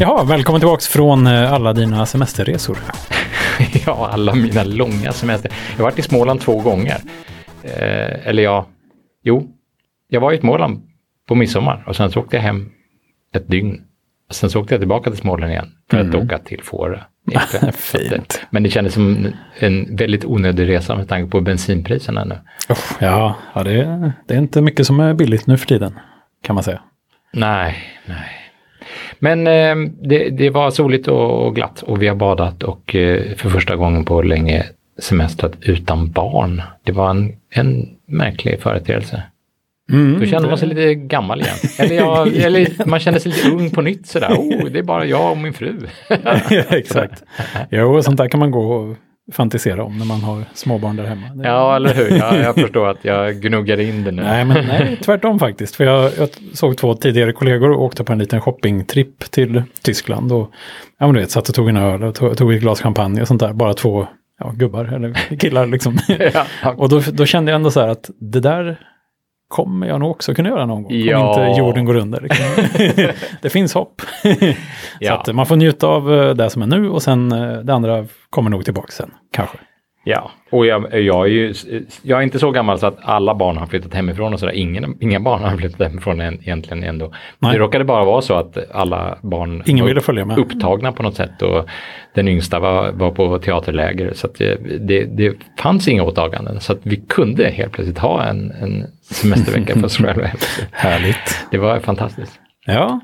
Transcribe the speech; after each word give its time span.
Jaha, 0.00 0.24
välkommen 0.24 0.60
tillbaka 0.60 0.80
från 0.80 1.26
eh, 1.26 1.52
alla 1.52 1.72
dina 1.72 2.06
semesterresor. 2.06 2.78
ja, 3.86 4.08
alla 4.12 4.34
mina 4.34 4.64
långa 4.64 5.12
semester. 5.12 5.52
Jag 5.70 5.76
har 5.76 5.84
varit 5.84 5.98
i 5.98 6.02
Småland 6.02 6.40
två 6.40 6.60
gånger. 6.60 6.96
Eh, 7.62 8.28
eller 8.28 8.42
ja, 8.42 8.66
jo, 9.22 9.48
jag 10.08 10.20
var 10.20 10.32
i 10.32 10.38
Småland 10.38 10.82
på 11.28 11.34
midsommar 11.34 11.84
och 11.86 11.96
sen 11.96 12.10
så 12.10 12.20
åkte 12.20 12.36
jag 12.36 12.42
hem 12.42 12.70
ett 13.34 13.48
dygn. 13.48 13.80
Och 14.28 14.34
sen 14.34 14.50
så 14.50 14.60
åkte 14.60 14.74
jag 14.74 14.80
tillbaka 14.80 15.10
till 15.10 15.20
Småland 15.20 15.52
igen 15.52 15.72
för 15.90 15.98
att 15.98 16.14
åka 16.14 16.38
till 16.38 16.62
Fårö. 16.62 17.00
Mm. 17.32 17.72
Fint. 17.72 18.46
Men 18.50 18.62
det 18.62 18.70
kändes 18.70 18.94
som 18.94 19.32
en 19.58 19.96
väldigt 19.96 20.24
onödig 20.24 20.68
resa 20.68 20.96
med 20.96 21.08
tanke 21.08 21.30
på 21.30 21.40
bensinpriserna 21.40 22.24
nu. 22.24 22.38
Oh, 22.68 22.78
ja, 23.00 23.36
ja 23.54 23.62
det, 23.62 23.80
är, 23.80 24.12
det 24.26 24.34
är 24.34 24.38
inte 24.38 24.60
mycket 24.60 24.86
som 24.86 25.00
är 25.00 25.14
billigt 25.14 25.46
nu 25.46 25.56
för 25.56 25.66
tiden, 25.66 25.98
kan 26.42 26.54
man 26.54 26.64
säga. 26.64 26.80
Nej, 27.32 27.76
nej. 28.06 28.45
Men 29.18 29.46
eh, 29.46 29.90
det, 30.02 30.30
det, 30.30 30.50
var 30.50 30.70
soligt 30.70 31.08
och 31.08 31.54
glatt 31.54 31.82
och 31.82 32.02
vi 32.02 32.08
har 32.08 32.14
badat 32.14 32.62
och 32.62 32.94
eh, 32.94 33.22
för 33.36 33.48
första 33.48 33.76
gången 33.76 34.04
på 34.04 34.22
länge 34.22 34.64
semestrat 34.98 35.52
utan 35.60 36.10
barn. 36.10 36.62
Det 36.82 36.92
var 36.92 37.10
en, 37.10 37.32
en 37.50 37.88
märklig 38.06 38.60
företeelse. 38.60 39.22
Mm, 39.92 40.20
Då 40.20 40.26
kände 40.26 40.48
man 40.48 40.58
sig 40.58 40.68
lite 40.68 40.94
gammal 40.94 41.40
igen. 41.40 41.56
Eller, 41.78 41.96
jag, 41.96 42.36
eller, 42.36 42.86
man 42.86 43.00
kände 43.00 43.20
sig 43.20 43.32
lite 43.32 43.50
ung 43.50 43.70
på 43.70 43.82
nytt 43.82 44.06
sådär. 44.06 44.28
Oh, 44.28 44.64
det 44.70 44.78
är 44.78 44.82
bara 44.82 45.04
jag 45.04 45.30
och 45.30 45.38
min 45.38 45.52
fru. 45.52 45.80
Exakt. 46.70 47.24
Jo, 47.70 48.02
sånt 48.02 48.16
där 48.16 48.28
kan 48.28 48.40
man 48.40 48.50
gå 48.50 48.72
och 48.72 48.96
fantisera 49.32 49.84
om 49.84 49.98
när 49.98 50.04
man 50.04 50.20
har 50.20 50.44
småbarn 50.54 50.96
där 50.96 51.04
hemma. 51.04 51.22
Ja, 51.44 51.76
eller 51.76 51.94
hur. 51.94 52.16
Jag, 52.16 52.36
jag 52.38 52.54
förstår 52.64 52.88
att 52.88 53.04
jag 53.04 53.40
gnuggar 53.40 53.80
in 53.80 54.04
det 54.04 54.10
nu. 54.10 54.22
Nej, 54.22 54.44
men 54.44 54.66
nej, 54.66 54.98
tvärtom 55.02 55.38
faktiskt. 55.38 55.76
För 55.76 55.84
jag, 55.84 56.12
jag 56.18 56.28
såg 56.52 56.76
två 56.76 56.94
tidigare 56.94 57.32
kollegor 57.32 57.70
och 57.70 57.82
åkte 57.82 58.04
på 58.04 58.12
en 58.12 58.18
liten 58.18 58.40
shoppingtripp 58.40 59.30
till 59.30 59.62
Tyskland. 59.82 60.32
Och 60.32 60.50
ja, 60.98 61.06
men 61.06 61.14
du 61.14 61.20
vet, 61.20 61.30
satt 61.30 61.48
och 61.48 61.54
tog 61.54 61.68
en 61.68 61.76
öl 61.76 62.02
och 62.02 62.14
tog, 62.14 62.36
tog 62.36 62.52
ett 62.52 62.60
glas 62.60 62.80
champagne 62.80 63.22
och 63.22 63.28
sånt 63.28 63.40
där. 63.40 63.52
Bara 63.52 63.74
två 63.74 64.06
ja, 64.38 64.52
gubbar 64.54 64.84
eller 64.84 65.36
killar 65.38 65.66
liksom. 65.66 65.98
ja. 66.62 66.72
och 66.76 66.88
då, 66.88 67.02
då 67.12 67.26
kände 67.26 67.50
jag 67.50 67.56
ändå 67.56 67.70
så 67.70 67.80
här 67.80 67.88
att 67.88 68.10
det 68.20 68.40
där 68.40 68.80
kommer 69.48 69.86
jag 69.86 70.00
nog 70.00 70.10
också 70.10 70.34
kunna 70.34 70.48
göra 70.48 70.66
någon 70.66 70.82
gång. 70.82 70.92
Ja. 70.92 71.18
Om 71.18 71.28
inte 71.48 71.60
jorden 71.60 71.84
går 71.84 71.96
under. 71.96 72.26
Det 73.42 73.50
finns 73.50 73.74
hopp. 73.74 74.02
ja. 75.00 75.08
Så 75.24 75.30
att 75.30 75.34
man 75.34 75.46
får 75.46 75.56
njuta 75.56 75.86
av 75.86 76.14
eh, 76.14 76.34
det 76.34 76.50
som 76.50 76.62
är 76.62 76.66
nu 76.66 76.90
och 76.90 77.02
sen 77.02 77.32
eh, 77.32 77.52
det 77.58 77.74
andra 77.74 78.06
kommer 78.30 78.50
nog 78.50 78.64
tillbaka 78.64 78.92
sen, 78.92 79.10
kanske. 79.32 79.58
Ja, 80.08 80.30
och 80.50 80.66
jag, 80.66 81.00
jag, 81.00 81.26
är 81.26 81.30
ju, 81.30 81.54
jag 82.02 82.18
är 82.18 82.22
inte 82.22 82.38
så 82.38 82.50
gammal 82.50 82.78
så 82.78 82.86
att 82.86 82.98
alla 83.02 83.34
barn 83.34 83.56
har 83.56 83.66
flyttat 83.66 83.94
hemifrån 83.94 84.32
och 84.32 84.40
sådär. 84.40 84.52
Ingen, 84.52 84.96
inga 85.00 85.20
barn 85.20 85.42
har 85.42 85.56
flyttat 85.56 85.88
hemifrån 85.88 86.20
än, 86.20 86.34
egentligen 86.42 86.84
ändå. 86.84 87.12
Nej. 87.38 87.52
Det 87.52 87.58
råkade 87.58 87.84
bara 87.84 88.04
vara 88.04 88.22
så 88.22 88.34
att 88.34 88.58
alla 88.74 89.18
barn 89.22 89.62
Ingen 89.66 89.84
var 89.84 89.88
ville 89.88 90.00
följa 90.00 90.24
med. 90.24 90.38
upptagna 90.38 90.92
på 90.92 91.02
något 91.02 91.14
sätt 91.14 91.42
och 91.42 91.68
den 92.14 92.28
yngsta 92.28 92.58
var, 92.58 92.92
var 92.92 93.10
på 93.10 93.38
teaterläger. 93.38 94.12
Så 94.14 94.28
det, 94.38 94.56
det, 94.80 95.04
det, 95.04 95.36
fanns 95.58 95.88
inga 95.88 96.02
åtaganden 96.02 96.60
så 96.60 96.72
att 96.72 96.80
vi 96.82 96.96
kunde 96.96 97.50
helt 97.50 97.72
plötsligt 97.72 97.98
ha 97.98 98.24
en, 98.24 98.50
en 98.50 98.86
semestervecka 99.00 99.74
för 99.74 99.84
oss 99.84 99.96
själva. 99.96 100.30
Härligt. 100.70 101.46
Det 101.50 101.58
var 101.58 101.80
fantastiskt. 101.80 102.40
Ja, 102.66 103.00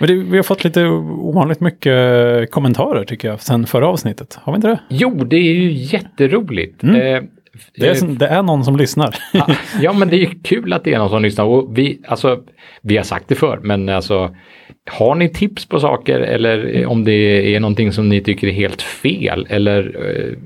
men 0.00 0.08
det, 0.08 0.14
vi 0.14 0.36
har 0.36 0.42
fått 0.42 0.64
lite 0.64 0.86
ovanligt 0.86 1.60
mycket 1.60 2.50
kommentarer 2.50 3.04
tycker 3.04 3.28
jag 3.28 3.40
sen 3.40 3.66
förra 3.66 3.88
avsnittet. 3.88 4.38
Har 4.42 4.52
vi 4.52 4.56
inte 4.56 4.68
det? 4.68 4.80
Jo, 4.88 5.24
det 5.24 5.36
är 5.36 5.52
ju 5.54 5.72
jätteroligt. 5.72 6.82
Mm. 6.82 6.96
Eh, 6.96 7.22
det, 7.76 7.86
är, 7.86 8.18
det 8.18 8.26
är 8.26 8.42
någon 8.42 8.64
som 8.64 8.76
lyssnar. 8.76 9.14
ja, 9.80 9.92
men 9.92 10.08
det 10.08 10.16
är 10.16 10.44
kul 10.44 10.72
att 10.72 10.84
det 10.84 10.94
är 10.94 10.98
någon 10.98 11.10
som 11.10 11.22
lyssnar. 11.22 11.44
Och 11.44 11.78
vi, 11.78 12.00
alltså, 12.06 12.42
vi 12.82 12.96
har 12.96 13.04
sagt 13.04 13.28
det 13.28 13.34
förr, 13.34 13.60
men 13.62 13.88
alltså 13.88 14.34
har 14.90 15.14
ni 15.14 15.28
tips 15.28 15.66
på 15.66 15.80
saker 15.80 16.20
eller 16.20 16.86
om 16.86 17.04
det 17.04 17.54
är 17.54 17.60
någonting 17.60 17.92
som 17.92 18.08
ni 18.08 18.20
tycker 18.20 18.46
är 18.46 18.52
helt 18.52 18.82
fel 18.82 19.46
eller 19.50 19.96
eh, 20.08 20.38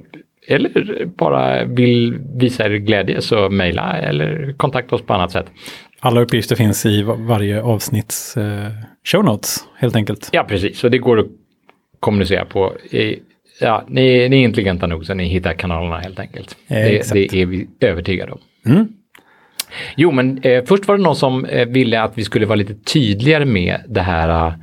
eller 0.47 1.05
bara 1.05 1.65
vill 1.65 2.19
visa 2.34 2.67
er 2.67 2.71
glädje 2.71 3.21
så 3.21 3.50
mejla 3.50 3.99
eller 3.99 4.55
kontakta 4.56 4.95
oss 4.95 5.03
på 5.03 5.15
annat 5.15 5.33
sätt. 5.33 5.47
Alla 6.05 6.21
uppgifter 6.21 6.57
finns 6.57 6.87
i 6.87 7.03
varje 7.03 7.63
avsnitts 7.63 8.37
eh, 8.37 8.67
show 9.05 9.25
notes 9.25 9.65
helt 9.79 9.97
enkelt. 9.97 10.29
Ja, 10.33 10.45
precis. 10.45 10.85
Och 10.85 10.91
det 10.91 10.99
går 10.99 11.19
att 11.19 11.27
kommunicera 12.01 12.45
på. 12.45 12.73
Ja, 13.61 13.85
ni, 13.89 14.29
ni 14.29 14.37
är 14.37 14.45
intelligenta 14.45 14.87
nog 14.87 15.07
så 15.07 15.15
ni 15.15 15.25
hittar 15.25 15.55
kanalerna 15.55 15.99
helt 15.99 16.19
enkelt. 16.19 16.57
Eh, 16.69 16.77
det, 16.77 17.13
det, 17.13 17.35
är 17.35 17.47
vi 17.47 17.69
övertygade 17.81 18.33
om. 18.33 18.39
Mm. 18.67 18.89
Jo, 19.97 20.11
men 20.11 20.43
eh, 20.43 20.65
först 20.65 20.89
var 20.89 20.97
det 20.97 21.03
någon 21.03 21.17
som 21.17 21.45
eh, 21.45 21.69
ville 21.69 22.03
att 22.03 22.19
vi 22.19 22.25
skulle 22.25 22.47
vara 22.47 22.57
lite 22.57 22.75
tydligare 22.75 23.45
med 23.45 23.81
det 23.89 24.03
här 24.03 24.49
uh, 24.49 24.55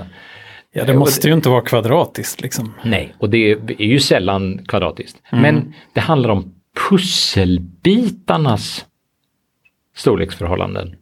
Ja, 0.72 0.84
det 0.84 0.94
måste 0.94 1.28
ju 1.28 1.34
inte 1.34 1.48
vara 1.48 1.60
kvadratiskt 1.60 2.40
liksom. 2.40 2.74
Nej, 2.84 3.14
och 3.18 3.30
det 3.30 3.52
är 3.52 3.82
ju 3.82 3.98
sällan 3.98 4.64
kvadratiskt. 4.68 5.22
Mm. 5.32 5.42
Men 5.42 5.74
det 5.92 6.00
handlar 6.00 6.30
om 6.30 6.54
pusselbitarnas 6.88 8.86
storleksförhållanden. 9.94 10.96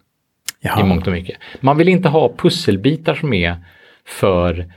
Jaha. 0.61 0.81
I 0.81 0.85
mångt 0.85 1.07
och 1.07 1.13
mycket. 1.13 1.39
Man 1.61 1.77
vill 1.77 1.89
inte 1.89 2.09
ha 2.09 2.33
pusselbitar 2.37 3.15
som 3.15 3.33
är 3.33 3.57
för 4.07 4.73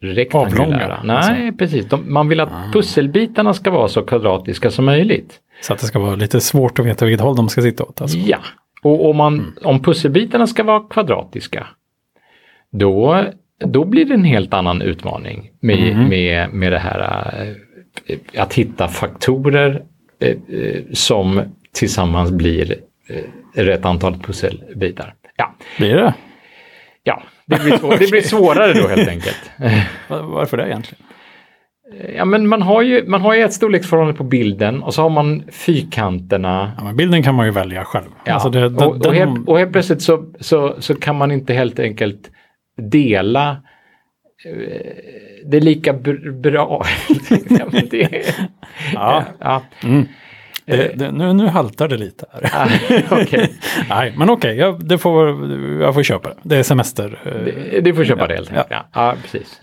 rektangulära. 0.00 1.00
Nej, 1.04 1.16
alltså. 1.16 1.58
precis. 1.58 1.88
De, 1.88 2.12
man 2.12 2.28
vill 2.28 2.40
att 2.40 2.52
ah. 2.52 2.72
pusselbitarna 2.72 3.54
ska 3.54 3.70
vara 3.70 3.88
så 3.88 4.02
kvadratiska 4.02 4.70
som 4.70 4.84
möjligt. 4.84 5.40
Så 5.60 5.72
att 5.72 5.78
det 5.78 5.86
ska 5.86 5.98
vara 5.98 6.14
lite 6.14 6.40
svårt 6.40 6.78
att 6.78 6.86
veta 6.86 7.04
vilket 7.04 7.20
håll 7.20 7.36
de 7.36 7.48
ska 7.48 7.62
sitta 7.62 7.84
åt. 7.84 8.00
Alltså. 8.00 8.18
Ja, 8.18 8.38
och 8.82 9.10
om, 9.10 9.16
man, 9.16 9.34
mm. 9.34 9.52
om 9.62 9.82
pusselbitarna 9.82 10.46
ska 10.46 10.62
vara 10.62 10.80
kvadratiska, 10.80 11.66
då, 12.70 13.24
då 13.58 13.84
blir 13.84 14.04
det 14.04 14.14
en 14.14 14.24
helt 14.24 14.54
annan 14.54 14.82
utmaning 14.82 15.50
med, 15.60 15.92
mm. 15.92 16.08
med, 16.08 16.52
med 16.52 16.72
det 16.72 16.78
här 16.78 17.30
äh, 18.06 18.42
att 18.42 18.54
hitta 18.54 18.88
faktorer 18.88 19.82
som 20.92 21.42
tillsammans 21.74 22.30
blir 22.30 22.74
äh, 23.08 23.62
rätt 23.64 23.84
antal 23.84 24.18
pusselbitar. 24.18 25.14
Ja. 25.36 25.54
Blir 25.78 25.94
det? 25.96 26.14
Ja, 27.02 27.22
det 27.46 27.62
blir, 27.62 27.76
svår, 27.76 27.96
det 27.98 28.10
blir 28.10 28.20
svårare 28.20 28.72
då 28.72 28.88
helt 28.88 29.08
enkelt. 29.08 29.50
Varför 30.08 30.56
det 30.56 30.66
egentligen? 30.66 31.04
Ja, 32.16 32.24
men 32.24 32.48
man 32.48 32.62
har 32.62 32.82
ju, 32.82 33.06
man 33.06 33.20
har 33.20 33.34
ju 33.34 33.42
ett 33.42 33.52
storleksförhållande 33.52 34.18
på 34.18 34.24
bilden 34.24 34.82
och 34.82 34.94
så 34.94 35.02
har 35.02 35.10
man 35.10 35.42
fyrkanterna. 35.50 36.72
Ja, 36.78 36.84
men 36.84 36.96
bilden 36.96 37.22
kan 37.22 37.34
man 37.34 37.46
ju 37.46 37.52
välja 37.52 37.84
själv. 37.84 38.10
Ja. 38.24 38.32
Alltså 38.32 38.50
det, 38.50 38.68
det, 38.68 38.84
och, 38.84 39.06
och, 39.06 39.14
helt, 39.14 39.48
och 39.48 39.58
helt 39.58 39.72
plötsligt 39.72 40.02
så, 40.02 40.32
så, 40.40 40.74
så 40.78 40.94
kan 40.94 41.16
man 41.16 41.30
inte 41.30 41.54
helt 41.54 41.78
enkelt 41.78 42.30
dela 42.76 43.50
eh, 43.50 43.56
det 45.44 45.56
är 45.56 45.60
lika 45.60 45.92
bra. 45.92 46.84
det, 47.90 48.24
ja. 48.94 49.24
ja. 49.40 49.62
Mm. 49.84 50.06
Det, 50.66 50.98
det, 50.98 51.12
nu, 51.12 51.32
nu 51.32 51.46
haltar 51.46 51.88
det 51.88 51.96
lite 51.96 52.26
här. 52.32 53.22
okay. 53.22 53.48
Nej, 53.88 54.14
men 54.16 54.30
okej, 54.30 54.64
okay, 54.64 54.86
jag, 54.88 55.00
får, 55.00 55.52
jag 55.82 55.94
får 55.94 56.02
köpa 56.02 56.28
det. 56.28 56.36
Det 56.42 56.56
är 56.56 56.62
semester. 56.62 57.18
Det, 57.24 57.80
du 57.80 57.94
får 57.94 58.04
köpa 58.04 58.26
det 58.26 58.34
helt 58.34 58.48
enkelt. 58.48 58.66
Ja. 58.70 58.86
ja, 58.92 59.14
precis. 59.22 59.60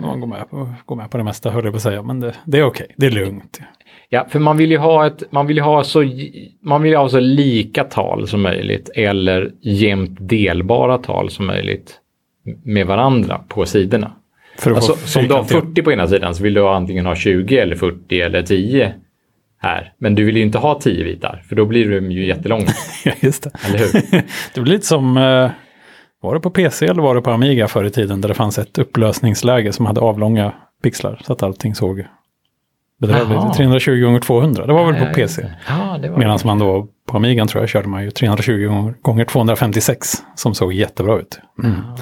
Man 0.00 0.20
går 0.20 0.26
med, 0.26 0.50
på, 0.50 0.68
går 0.86 0.96
med 0.96 1.10
på 1.10 1.18
det 1.18 1.24
mesta, 1.24 1.50
höll 1.50 1.64
jag 1.64 1.72
på 1.72 1.76
att 1.76 1.82
säga. 1.82 2.02
Men 2.02 2.20
det, 2.20 2.34
det 2.44 2.58
är 2.58 2.64
okej, 2.64 2.84
okay. 2.84 2.94
det 2.98 3.06
är 3.06 3.10
lugnt. 3.10 3.60
Ja, 4.08 4.26
för 4.28 4.38
man 4.38 4.56
vill 4.56 4.70
ju 4.70 4.78
ha 4.78 5.06
ett, 5.06 5.22
man 5.32 5.46
vill 5.46 5.60
ha 5.60 5.84
så, 5.84 6.04
man 6.60 6.82
vill 6.82 6.94
ha 6.94 7.08
så 7.08 7.20
lika 7.20 7.84
tal 7.84 8.28
som 8.28 8.42
möjligt 8.42 8.90
eller 8.94 9.50
jämnt 9.60 10.16
delbara 10.20 10.98
tal 10.98 11.30
som 11.30 11.46
möjligt 11.46 11.98
med 12.64 12.86
varandra 12.86 13.40
på 13.48 13.66
sidorna. 13.66 14.12
För 14.58 14.70
alltså, 14.70 14.96
som 14.96 15.28
du 15.28 15.34
har 15.34 15.44
40 15.44 15.82
på 15.82 15.92
ena 15.92 16.08
sidan 16.08 16.34
så 16.34 16.42
vill 16.42 16.54
du 16.54 16.68
antingen 16.68 17.06
ha 17.06 17.14
20 17.14 17.58
eller 17.58 17.76
40 17.76 18.20
eller 18.20 18.42
10 18.42 18.94
här. 19.58 19.92
Men 19.98 20.14
du 20.14 20.24
vill 20.24 20.36
ju 20.36 20.42
inte 20.42 20.58
ha 20.58 20.80
tio 20.80 21.04
bitar, 21.04 21.42
för 21.48 21.56
då 21.56 21.64
blir 21.64 21.90
de 21.90 22.10
ju 22.10 22.26
jättelånga. 22.26 22.72
just 23.20 23.42
det. 23.42 23.50
Eller 23.68 23.78
hur? 23.78 23.92
det 24.54 24.60
blir 24.60 24.72
lite 24.72 24.86
som, 24.86 25.16
eh, 25.16 25.50
var 26.22 26.34
det 26.34 26.40
på 26.40 26.50
PC 26.50 26.86
eller 26.86 27.02
var 27.02 27.14
det 27.14 27.22
på 27.22 27.30
Amiga 27.30 27.68
förr 27.68 27.84
i 27.84 27.90
tiden, 27.90 28.20
där 28.20 28.28
det 28.28 28.34
fanns 28.34 28.58
ett 28.58 28.78
upplösningsläge 28.78 29.72
som 29.72 29.86
hade 29.86 30.00
avlånga 30.00 30.52
pixlar, 30.82 31.20
så 31.24 31.32
att 31.32 31.42
allting 31.42 31.74
såg 31.74 32.04
bedrövligt. 33.06 33.30
Jaha. 33.42 33.54
320 33.54 34.00
gånger 34.00 34.20
200, 34.20 34.66
det 34.66 34.72
var 34.72 34.92
väl 34.92 35.06
på 35.06 35.14
PC. 35.14 35.46
Ja, 35.68 35.98
det 36.02 36.10
Medan 36.10 36.38
man 36.44 36.58
då 36.58 36.88
på 37.06 37.16
Amigan 37.16 37.48
tror 37.48 37.62
jag 37.62 37.68
körde 37.68 37.88
man 37.88 38.04
ju 38.04 38.10
320 38.10 38.66
gånger- 38.66 38.94
gånger 39.02 39.24
256 39.24 40.12
som 40.34 40.54
såg 40.54 40.72
jättebra 40.72 41.18
ut. 41.18 41.40
Mm. 41.62 41.74
Ja, 41.76 41.96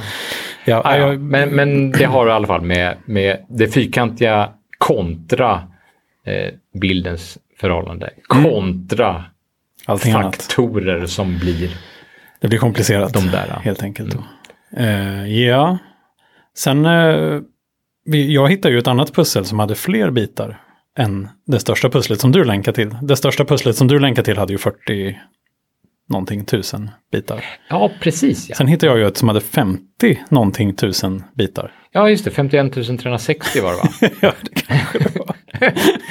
Ja, 0.64 0.82
ja. 0.84 0.96
jag, 0.96 1.20
Men, 1.20 1.48
men 1.48 1.90
det 1.92 2.04
har 2.04 2.28
i 2.28 2.30
alla 2.30 2.46
fall 2.46 2.62
med, 2.62 2.96
med 3.04 3.36
det 3.48 3.68
fyrkantiga 3.68 4.50
kontra 4.78 5.52
eh, 6.26 6.50
bildens 6.80 7.38
förhållande. 7.60 8.10
Kontra 8.28 9.24
allting 9.86 10.12
annat. 10.12 10.36
faktorer 10.36 11.06
som 11.06 11.38
blir 11.38 11.70
Det 12.40 12.48
blir 12.48 12.58
komplicerat 12.58 13.12
de 13.14 13.26
där. 13.30 13.58
helt 13.62 13.82
enkelt. 13.82 14.14
Då. 14.14 14.22
Eh, 14.82 15.26
ja, 15.38 15.78
sen 16.56 16.84
eh, 16.86 17.40
vi, 18.04 18.34
jag 18.34 18.48
hittade 18.50 18.74
ju 18.74 18.78
ett 18.80 18.88
annat 18.88 19.14
pussel 19.14 19.44
som 19.44 19.58
hade 19.58 19.74
fler 19.74 20.10
bitar 20.10 20.60
än 21.00 21.28
det 21.46 21.60
största 21.60 21.90
pusslet 21.90 22.20
som 22.20 22.32
du 22.32 22.44
länkar 22.44 22.72
till. 22.72 22.96
Det 23.02 23.16
största 23.16 23.44
pusslet 23.44 23.76
som 23.76 23.88
du 23.88 23.98
länkar 23.98 24.22
till 24.22 24.36
hade 24.38 24.52
ju 24.52 24.58
40 24.58 25.18
någonting 26.08 26.44
tusen 26.44 26.90
bitar. 27.12 27.44
Ja, 27.68 27.90
precis. 28.00 28.48
Ja, 28.48 28.54
Sen 28.56 28.66
hittade 28.66 28.92
jag 28.92 28.98
ju 28.98 29.06
ett 29.06 29.16
som 29.16 29.28
hade 29.28 29.40
50 29.40 30.18
någonting 30.28 30.74
tusen 30.74 31.22
bitar. 31.34 31.72
ja 31.92 32.10
just 32.10 32.24
det. 32.24 32.30
51 32.30 32.72
360 32.72 33.60
var 33.62 33.70
det 33.70 33.76
va? 33.76 33.88
ja, 34.20 34.32
det 34.42 34.60
kanske 34.62 34.98
det 34.98 35.18
var. 35.18 35.36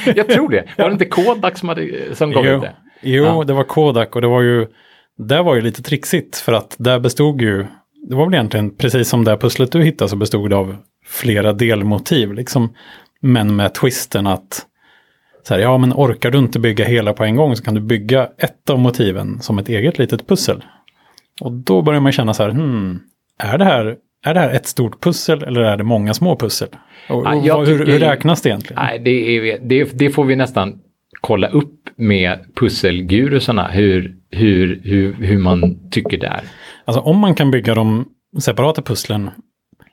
Jag 0.16 0.28
tror 0.30 0.50
det. 0.50 0.66
Var 0.78 0.86
det 0.86 0.94
inte 0.94 1.06
Kodak 1.06 1.58
som, 1.58 1.70
hade, 1.70 2.16
som 2.16 2.32
gav 2.32 2.46
ut 2.46 2.52
Jo, 2.54 2.60
det? 2.62 2.74
jo 3.02 3.24
Ja. 3.24 3.44
det 3.44 3.54
var 3.54 3.64
Kodak 3.64 4.16
och 4.16 4.22
det 4.22 4.28
var 4.28 4.42
ju, 4.42 4.68
det 5.18 5.42
var 5.42 5.56
ju 5.56 5.62
lite 5.62 5.84
trixigt 5.84 6.38
för 6.38 6.54
att 6.54 6.76
där 6.80 7.00
bestod 7.00 7.42
ju, 7.42 7.66
det 8.10 8.16
var 8.16 8.26
väl 8.26 8.34
egentligen 8.34 8.76
precis 8.76 9.10
som 9.10 9.24
det 9.24 9.38
pusslet 9.38 9.72
du 9.72 9.84
hittade 9.84 10.10
så 10.10 10.16
bestod 10.16 10.50
det 10.50 10.56
av 10.56 10.76
flera 11.06 11.54
delmotiv 11.54 12.34
liksom. 12.34 12.74
Men 13.22 13.56
med 13.56 13.74
twisten 13.74 14.28
att, 14.28 14.66
så 15.44 15.54
här, 15.54 15.62
ja 15.62 15.78
men 15.78 15.94
orkar 15.94 16.32
du 16.32 16.38
inte 16.38 16.60
bygga 16.60 16.86
hela 16.86 17.14
på 17.14 17.24
en 17.24 17.36
gång 17.36 17.56
så 17.56 17.64
kan 17.64 17.74
du 17.74 17.82
bygga 17.82 18.30
ett 18.38 18.70
av 18.70 18.80
motiven 18.80 19.42
som 19.42 19.60
ett 19.60 19.70
eget 19.70 19.98
litet 19.98 20.28
pussel. 20.28 20.64
Och 21.42 21.52
då 21.52 21.82
börjar 21.82 22.00
man 22.00 22.12
känna 22.12 22.34
så 22.34 22.44
här, 22.44 22.50
hmm, 22.50 23.00
är 23.44 23.58
det 23.58 23.66
här, 23.66 23.96
är 24.26 24.34
det 24.34 24.40
här 24.40 24.50
ett 24.50 24.66
stort 24.66 25.04
pussel 25.04 25.44
eller 25.44 25.62
är 25.62 25.78
det 25.78 25.84
många 25.84 26.14
små 26.14 26.36
pussel? 26.36 26.70
Och, 27.10 27.24
Ja, 27.26 27.42
jag 27.46 27.66
hur, 27.66 27.86
hur 27.86 28.00
räknas 28.00 28.42
det 28.42 28.50
egentligen? 28.50 28.84
Nej, 28.84 29.00
det, 29.00 29.12
är, 29.12 29.60
det, 29.62 30.00
det 30.00 30.10
får 30.10 30.26
vi 30.26 30.36
nästan 30.36 30.80
kolla 31.22 31.48
upp 31.48 31.90
med 31.96 32.40
pusselgurusarna 32.56 33.68
hur, 33.68 34.16
hur, 34.32 34.82
hur, 34.84 35.14
hur 35.14 35.38
man 35.38 35.90
tycker 35.92 36.18
där. 36.18 36.42
Alltså 36.86 37.02
om 37.02 37.18
man 37.18 37.36
kan 37.36 37.52
bygga 37.52 37.76
de 37.76 38.06
separata 38.42 38.82
pusslen. 38.82 39.30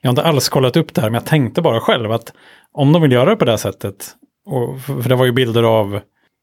Jag 0.01 0.09
har 0.09 0.11
inte 0.11 0.23
alls 0.23 0.49
kollat 0.49 0.77
upp 0.77 0.93
det 0.93 1.01
här, 1.01 1.09
men 1.09 1.13
jag 1.13 1.25
tänkte 1.25 1.61
bara 1.61 1.79
själv 1.79 2.11
att 2.11 2.33
om 2.71 2.93
de 2.93 3.01
vill 3.01 3.11
göra 3.11 3.29
det 3.29 3.35
på 3.35 3.45
det 3.45 3.51
här 3.51 3.57
sättet. 3.57 4.15
Och, 4.47 4.81
för 4.81 5.09
det 5.09 5.15
var 5.15 5.25
ju 5.25 5.31
bilder 5.31 5.63
av 5.63 5.99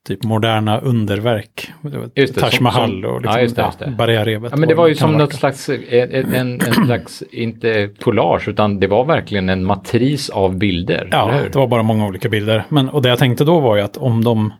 typ 0.08 0.24
moderna 0.24 0.80
underverk. 0.80 1.72
Just 2.14 2.34
det, 2.34 2.40
Taj 2.40 2.60
Mahal 2.60 2.90
som- 3.02 3.04
och 3.10 3.20
liksom, 3.22 3.36
ja, 3.36 3.40
just 3.42 3.56
det, 3.56 3.62
just 3.62 3.78
det. 3.78 3.94
barriärrevet. 3.98 4.50
Ja, 4.52 4.56
men 4.58 4.68
det 4.68 4.74
var 4.74 4.88
ju 4.88 4.94
som 4.94 5.10
vara. 5.12 5.22
något 5.22 5.32
slags, 5.32 5.68
en, 5.68 6.10
en, 6.12 6.60
en 6.60 6.60
slags, 6.86 7.22
inte 7.30 7.90
collage, 8.00 8.48
utan 8.48 8.80
det 8.80 8.86
var 8.86 9.04
verkligen 9.04 9.48
en 9.48 9.64
matris 9.64 10.30
av 10.30 10.56
bilder. 10.58 11.08
Ja, 11.12 11.40
det 11.52 11.58
var 11.58 11.66
bara 11.66 11.82
många 11.82 12.06
olika 12.06 12.28
bilder. 12.28 12.64
Men, 12.68 12.88
och 12.88 13.02
det 13.02 13.08
jag 13.08 13.18
tänkte 13.18 13.44
då 13.44 13.60
var 13.60 13.76
ju 13.76 13.82
att 13.82 13.96
om 13.96 14.24
de 14.24 14.52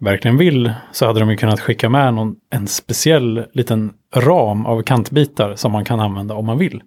verkligen 0.00 0.36
vill 0.38 0.72
så 0.92 1.06
hade 1.06 1.20
de 1.20 1.30
ju 1.30 1.36
kunnat 1.36 1.60
skicka 1.60 1.88
med 1.88 2.14
någon, 2.14 2.34
en 2.54 2.66
speciell 2.66 3.44
liten 3.52 3.92
ram 4.16 4.66
av 4.66 4.82
kantbitar 4.82 5.54
som 5.56 5.72
man 5.72 5.84
kan 5.84 6.00
använda 6.00 6.34
om 6.34 6.46
man 6.46 6.58
vill. 6.58 6.82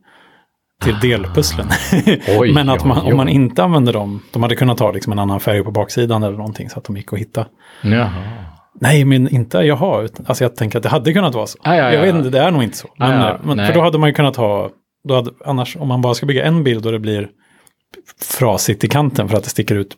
Till 0.83 0.99
delpusslen. 0.99 1.67
Oj, 2.39 2.53
Men 2.53 2.69
att 2.69 2.85
man, 2.85 2.97
om 3.05 3.17
man 3.17 3.29
inte 3.29 3.63
använder 3.63 3.93
dem, 3.93 4.21
de 4.33 4.43
hade 4.43 4.55
kunnat 4.55 4.77
ta 4.77 4.91
liksom 4.91 5.11
en 5.13 5.19
annan 5.19 5.39
färg 5.39 5.63
på 5.63 5.71
baksidan 5.71 6.23
eller 6.23 6.37
någonting 6.37 6.69
så 6.69 6.79
att 6.79 6.85
de 6.85 6.97
gick 6.97 7.13
att 7.13 7.19
hitta. 7.19 7.45
Jaha. 7.83 8.11
Nej, 8.81 9.05
men 9.05 9.29
inte 9.29 9.57
jaha, 9.57 10.01
utan, 10.01 10.25
alltså 10.25 10.43
jag 10.43 10.55
tänker 10.55 10.79
att 10.79 10.83
det 10.83 10.89
hade 10.89 11.13
kunnat 11.13 11.35
vara 11.35 11.47
så. 11.47 11.57
Ah, 11.63 11.75
ja, 11.75 11.83
ja, 11.83 11.93
jag 11.93 12.01
vet 12.01 12.15
inte, 12.15 12.29
det 12.29 12.39
är 12.39 12.51
nog 12.51 12.63
inte 12.63 12.77
så. 12.77 12.87
Men, 12.97 13.21
Ah, 13.21 13.27
ja, 13.27 13.39
men, 13.55 13.67
för 13.67 13.73
då 13.73 13.81
hade 13.81 13.97
man 13.97 14.09
ju 14.09 14.13
kunnat 14.13 14.35
ha, 14.35 14.69
då 15.07 15.15
hade, 15.15 15.31
annars 15.45 15.77
om 15.79 15.87
man 15.87 16.01
bara 16.01 16.13
ska 16.13 16.25
bygga 16.25 16.45
en 16.45 16.63
bild 16.63 16.85
och 16.85 16.91
det 16.91 16.99
blir 16.99 17.29
frasigt 18.21 18.83
i 18.83 18.87
kanten 18.87 19.29
för 19.29 19.37
att 19.37 19.43
det 19.43 19.49
sticker 19.49 19.75
ut 19.75 19.95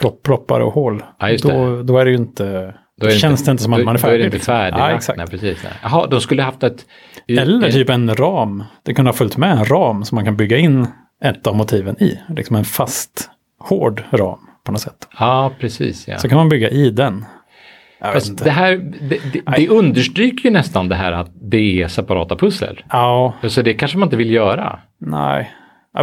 plopp, 0.00 0.22
ploppar 0.22 0.60
och 0.60 0.72
hål. 0.72 1.02
Just 1.30 1.44
då, 1.44 1.82
då 1.82 1.98
är 1.98 2.04
det 2.04 2.10
ju 2.10 2.16
inte, 2.16 2.74
då, 3.00 3.06
är 3.06 3.10
känns 3.10 3.44
det 3.44 3.50
inte 3.50 3.62
som 3.62 3.72
att 3.72 3.78
då- 3.78 3.84
man 3.84 3.96
är 3.96 3.98
Då 4.00 4.06
är 4.06 4.10
färdig. 4.10 4.20
det 4.20 4.24
inte 4.34 4.46
färdig. 4.46 4.78
Ja, 4.78 4.90
exakt. 4.90 5.16
Nej, 5.18 5.26
precis. 5.26 5.58
nej. 5.64 5.72
Jaha, 5.82 6.06
de 6.06 6.20
skulle 6.20 6.42
haft 6.42 6.62
ett... 6.62 6.86
Eller 7.28 7.72
typ 7.72 7.90
en 7.90 8.14
ram. 8.14 8.64
Det 8.82 8.94
kunde 8.94 9.08
ha 9.10 9.16
följt 9.16 9.36
med 9.36 9.50
en 9.58 9.64
ram 9.64 10.04
som 10.04 10.16
man 10.16 10.24
kan 10.24 10.36
bygga 10.36 10.56
in 10.56 10.86
ett 11.24 11.46
av 11.46 11.56
motiven 11.56 12.02
i. 12.02 12.18
Liksom 12.36 12.56
en 12.56 12.64
fast, 12.64 13.30
hård 13.60 14.02
ram 14.10 14.38
på 14.64 14.72
något 14.72 14.80
sätt. 14.80 15.08
Ja, 15.18 15.52
precis. 15.60 16.08
Ja. 16.08 16.18
Så 16.18 16.28
kan 16.28 16.38
man 16.38 16.48
bygga 16.48 16.70
i 16.70 16.90
den. 16.90 17.24
Inte. 18.28 18.44
det 18.44 18.50
här, 18.50 18.76
det, 19.00 19.18
det, 19.32 19.40
det 19.56 19.68
understryker 19.68 20.44
ju 20.44 20.50
nästan 20.50 20.88
det 20.88 20.94
här 20.94 21.12
att 21.12 21.30
det 21.34 21.82
är 21.82 21.88
separata 21.88 22.36
pussel. 22.36 22.82
Ja, 22.90 23.34
Så 23.42 23.62
det 23.62 23.74
kanske 23.74 23.98
man 23.98 24.06
inte 24.06 24.16
vill 24.16 24.30
göra. 24.30 24.78
nej. 24.98 25.52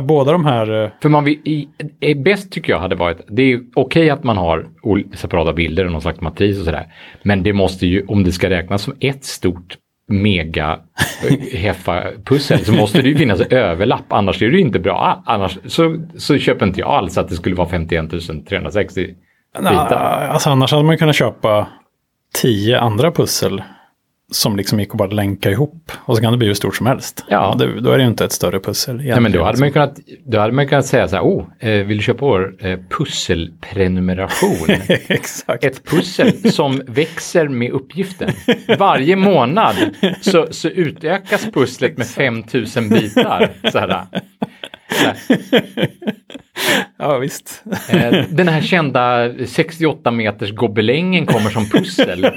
Båda 0.01 0.31
de 0.31 0.45
här... 0.45 0.83
eh, 0.83 0.89
För 1.01 1.09
man 1.09 1.23
vill, 1.23 1.39
i, 1.43 1.67
är 1.99 2.15
bäst 2.15 2.51
tycker 2.51 2.73
jag 2.73 2.79
hade 2.79 2.95
varit, 2.95 3.17
det 3.27 3.41
är 3.53 3.59
okej 3.75 4.09
att 4.09 4.23
man 4.23 4.37
har 4.37 4.67
separata 5.15 5.53
bilder 5.53 5.85
och 5.85 5.91
någon 5.91 6.01
slags 6.01 6.21
matris 6.21 6.59
och 6.59 6.65
sådär. 6.65 6.85
Men 7.23 7.43
det 7.43 7.53
måste 7.53 7.87
ju, 7.87 8.05
om 8.07 8.23
det 8.23 8.31
ska 8.31 8.49
räknas 8.49 8.81
som 8.81 8.93
ett 8.99 9.23
stort 9.25 9.77
mega 10.07 10.79
eh, 11.29 11.59
heffa 11.59 12.03
pussel 12.25 12.65
så 12.65 12.73
måste 12.73 13.01
det 13.01 13.09
ju 13.09 13.17
finnas 13.17 13.39
överlapp, 13.41 14.05
annars 14.13 14.41
är 14.41 14.49
det 14.49 14.55
ju 14.57 14.61
inte 14.61 14.79
bra. 14.79 15.23
Annars 15.25 15.57
så, 15.65 15.97
så 16.17 16.37
köper 16.37 16.65
inte 16.65 16.79
jag 16.79 16.89
alls 16.89 17.17
att 17.17 17.29
det 17.29 17.35
skulle 17.35 17.55
vara 17.55 17.69
51 17.69 18.09
360 18.49 19.07
Nej, 19.59 19.71
bitar. 19.71 20.27
alltså 20.31 20.49
annars 20.49 20.71
hade 20.71 20.83
man 20.83 20.97
kunnat 20.97 21.15
köpa 21.15 21.67
tio 22.41 22.79
andra 22.79 23.11
pussel 23.11 23.63
som 24.35 24.55
liksom 24.55 24.79
gick 24.79 24.91
att 24.91 24.97
bara 24.97 25.09
länka 25.09 25.51
ihop. 25.51 25.91
Och 25.95 26.15
så 26.15 26.21
kan 26.21 26.31
det 26.31 26.37
bli 26.37 26.47
hur 26.47 26.53
stort 26.53 26.75
som 26.75 26.85
helst. 26.85 27.25
Ja. 27.29 27.55
Det, 27.59 27.81
då 27.81 27.91
är 27.91 27.97
det 27.97 28.03
ju 28.03 28.09
inte 28.09 28.25
ett 28.25 28.31
större 28.31 28.59
pussel. 28.59 28.95
Nej, 28.95 29.19
men 29.19 29.31
då 29.31 29.43
hade, 29.43 29.59
man 29.59 29.71
kunnat, 29.71 29.99
då 30.25 30.39
hade 30.39 30.53
man 30.53 30.67
kunnat 30.67 30.85
säga 30.85 31.07
så 31.07 31.15
här, 31.15 31.23
oh, 31.23 31.43
eh, 31.59 31.85
vill 31.85 31.97
du 31.97 32.03
köpa 32.03 32.25
vår 32.25 32.55
eh, 32.59 32.79
pusselprenumeration? 32.89 34.67
Exakt. 35.07 35.63
Ett 35.63 35.83
pussel 35.83 36.51
som 36.51 36.81
växer 36.87 37.47
med 37.47 37.71
uppgiften. 37.71 38.31
Varje 38.79 39.15
månad 39.15 39.75
så, 40.21 40.47
så 40.51 40.67
utökas 40.67 41.45
pusslet 41.53 41.97
med 41.97 42.07
5000 42.07 42.89
bitar. 42.89 43.49
Så 43.71 43.79
här. 43.79 44.05
Så 44.91 45.05
här. 45.05 45.15
Ja, 46.97 47.17
visst. 47.17 47.63
Eh, 47.89 48.11
Den 48.29 48.47
här 48.47 48.61
kända 48.61 49.31
68 49.45 50.11
meters 50.11 50.51
gobelängen 50.51 51.25
kommer 51.25 51.49
som 51.49 51.69
pussel. 51.69 52.27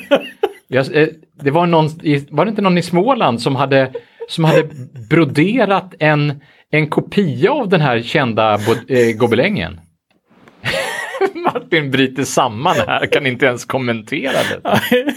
Jag, 0.69 0.97
eh, 0.97 1.09
det 1.43 1.51
var, 1.51 1.67
någon, 1.67 1.89
var 2.31 2.45
det 2.45 2.49
inte 2.49 2.63
någon 2.63 2.79
i 2.79 2.83
Småland 2.83 3.41
som 3.41 3.57
hade, 3.57 3.93
som 4.29 4.45
hade 4.45 4.69
broderat 5.11 5.95
en, 5.99 6.41
en 6.71 6.91
kopia 6.91 7.53
av 7.53 7.69
den 7.69 7.81
här 7.81 8.03
kända 8.03 8.59
bo, 8.59 8.95
eh, 8.95 9.17
gobelängen? 9.17 9.81
Martin 11.35 11.91
bryter 11.91 12.25
samman 12.25 12.77
här, 12.87 13.07
kan 13.07 13.27
inte 13.27 13.47
ens 13.47 13.65
kommentera 13.65 14.33
det. 14.33 14.63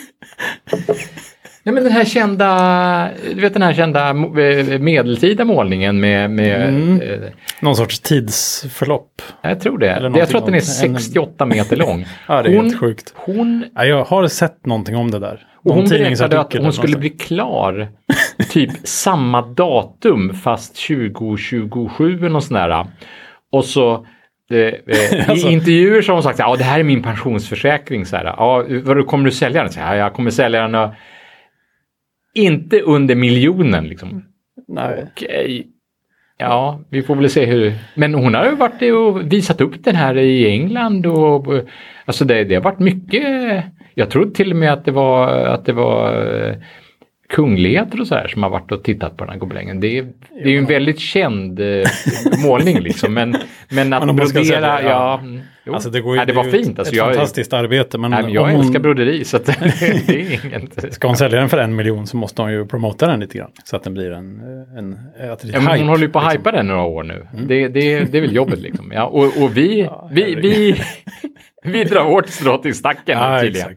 Nej 1.64 1.74
men 1.76 1.84
den 1.84 1.92
här 1.94 2.06
kända, 2.06 3.10
du 3.36 3.42
vet 3.42 3.54
den 3.54 3.62
här 3.62 3.74
kända 3.74 4.10
eh, 4.10 4.80
medeltida 4.80 5.46
målningen 5.46 6.00
med, 6.00 6.32
med 6.32 6.70
Mm. 6.70 7.02
eh, 7.02 7.20
Någon 7.60 7.76
sorts 7.76 8.00
tidsförlopp. 8.00 9.22
jag 9.42 9.60
tror 9.60 9.78
det. 9.78 10.12
Jag 10.16 10.30
tror 10.30 10.40
att 10.40 10.46
den 10.46 10.56
är 10.56 10.62
någonting 10.82 10.92
om- 10.96 11.00
68 11.00 11.46
meter 11.46 11.76
lång. 11.76 12.06
Ja, 12.28 12.42
det 12.42 12.50
är 12.50 12.62
helt 12.62 12.80
sjukt. 12.80 13.14
Hon, 13.16 13.66
Ja, 13.76 13.86
jag 13.86 14.04
har 14.04 14.28
sett 14.28 14.66
någonting 14.66 14.96
om 14.96 15.12
det 15.12 15.20
där. 15.20 15.40
och 15.56 15.66
Någon 15.66 15.78
hon 15.78 15.90
berättade 15.90 16.40
att 16.40 16.54
hon 16.54 16.74
skulle 16.74 16.98
bli 16.98 17.10
klar 17.10 17.88
typ 18.50 18.72
samma 18.84 19.42
datum 19.42 20.34
fast 20.34 20.88
2027 20.88 22.18
eller 22.18 22.30
något 22.30 22.44
sånt 22.44 22.58
där. 22.60 22.86
Och 23.52 23.66
så 23.66 24.06
eh, 24.52 24.58
eh, 24.60 25.30
Alltså- 25.30 25.48
I 25.48 25.52
intervjuer 25.54 26.02
så 26.02 26.12
har 26.12 26.16
hon 26.16 26.24
sagt 26.24 26.40
att 26.40 26.48
ja, 26.50 26.56
det 26.56 26.64
här 26.64 26.80
är 26.80 26.84
min 26.84 27.04
pensionsförsäkring. 27.04 28.06
Så 28.06 28.16
här, 28.16 28.26
ja, 28.26 28.66
vad 28.84 29.08
kommer 29.08 29.26
du 29.26 29.32
sälja 29.32 29.64
den? 29.64 29.72
Så 29.72 29.80
här, 29.80 29.96
ja, 29.96 30.04
jag 30.04 30.14
kommer 30.14 30.32
sälja 30.32 30.68
den 30.68 30.90
inte 32.34 32.82
under 32.82 33.16
miljonen. 33.16 33.88
Liksom. 33.88 34.26
Nej. 34.68 35.06
Okej. 35.12 35.68
Ja, 36.38 36.82
vi 36.90 37.02
får 37.02 37.16
väl 37.16 37.30
se 37.30 37.46
hur... 37.46 37.74
Men 37.96 38.14
hon 38.14 38.34
har 38.34 38.46
ju 38.46 38.56
varit 38.56 38.82
och 38.82 39.34
visat 39.34 39.62
upp 39.62 39.84
den 39.84 39.96
här 39.96 40.18
i 40.18 40.50
England 40.50 41.06
och... 41.06 41.48
Alltså 42.06 42.26
det, 42.26 42.44
det 42.44 42.56
har 42.56 42.62
varit 42.62 42.80
mycket... 42.80 43.64
Jag 43.94 44.10
tror 44.10 44.30
till 44.30 44.52
och 44.52 44.58
med 44.58 44.74
att 44.74 44.86
det 44.86 44.92
var, 44.92 45.28
att 45.28 45.66
det 45.66 45.74
var 45.74 46.26
eh, 46.36 46.56
kungligheter 47.32 48.02
och 48.02 48.08
så 48.08 48.16
här 48.16 48.28
som 48.28 48.44
har 48.44 48.50
varit 48.50 48.72
och 48.72 48.84
tittat 48.84 49.18
på 49.18 49.24
den 49.24 49.32
här 49.32 49.40
gobelängen. 49.40 49.80
Det 49.80 49.98
är, 49.98 50.08
det 50.30 50.44
är 50.44 50.50
ju 50.50 50.58
en 50.58 50.66
väldigt 50.66 51.00
känd 51.00 51.60
eh, 51.60 51.84
målning 52.46 52.80
liksom. 52.80 53.14
Men, 53.14 53.36
men 53.70 53.94
att 53.94 54.06
Men 54.06 54.16
brodera, 54.16 54.44
sälja, 54.44 54.82
ja. 54.82 54.90
ja. 54.90 55.20
mm. 55.20 55.42
Alltså 55.74 55.90
det, 55.90 56.02
går 56.02 56.14
ju, 56.14 56.18
Nej, 56.18 56.26
det 56.26 56.34
var 56.34 56.44
fint. 56.44 56.80
Alltså, 56.80 56.94
ett 56.94 56.98
jag, 56.98 57.08
fantastiskt 57.08 57.54
arbete. 57.54 57.98
Men, 57.98 58.12
nej, 58.12 58.24
men 58.24 58.34
jag 58.34 58.44
om 58.44 58.50
hon, 58.52 58.60
älskar 58.60 58.80
broderi 58.80 59.26
så 59.26 59.38
att 59.38 59.46
det 59.46 59.52
är 60.10 60.46
inget... 60.46 60.94
Ska 60.94 61.08
hon 61.08 61.18
sälja 61.18 61.40
den 61.40 61.50
för 61.50 61.58
en 61.58 61.76
miljon 61.76 62.08
så 62.08 62.18
måste 62.18 62.42
hon 62.42 62.52
ju 62.52 62.66
promota 62.66 63.08
den 63.08 63.20
lite 63.20 63.38
grann. 63.38 63.52
Så 63.64 63.76
att 63.76 63.84
den 63.84 63.94
blir 63.94 64.12
en... 64.12 64.42
en 64.78 64.94
att 65.32 65.40
det 65.40 65.48
Ja, 65.48 65.60
men 65.60 65.68
hon 65.68 65.78
hype, 65.78 65.86
håller 65.86 66.04
ju 66.04 66.10
på 66.10 66.20
att 66.20 66.34
liksom. 66.34 66.54
den 66.54 66.68
några 66.68 66.84
år 66.84 67.04
nu. 67.04 67.28
Det, 67.48 67.68
det, 67.68 68.00
det 68.12 68.18
är 68.18 68.22
väl 68.22 68.36
jobbet 68.36 68.60
liksom. 68.60 68.92
Ja, 68.92 69.06
och, 69.06 69.44
och 69.44 69.58
vi, 69.58 69.90
vi, 70.12 70.36
vi, 70.36 70.82
Vi 71.64 71.84
drar 71.84 72.06
vårt 72.06 72.30
strå 72.30 72.58
till 72.58 72.76
stacken 72.76 73.20
Ja, 73.20 73.40
tydligen. 73.42 73.76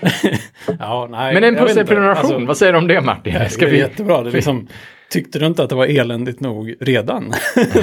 ja, 0.78 1.08
nej, 1.10 1.34
Men 1.34 1.44
en 1.44 1.56
pusselprenumeration, 1.56 2.24
Alltså, 2.32 2.46
vad 2.46 2.56
säger 2.56 2.72
du 2.72 2.78
om 2.78 2.86
det 2.86 3.00
Martin? 3.00 3.34
det 3.34 3.48
Ska 3.48 3.66
är 3.66 3.70
vi... 3.70 3.78
jättebra. 3.78 4.22
Det 4.22 4.30
liksom, 4.30 4.68
tyckte 5.10 5.38
du 5.38 5.46
inte 5.46 5.62
att 5.62 5.68
det 5.68 5.74
var 5.74 5.86
eländigt 5.86 6.40
nog 6.40 6.74
redan? 6.80 7.32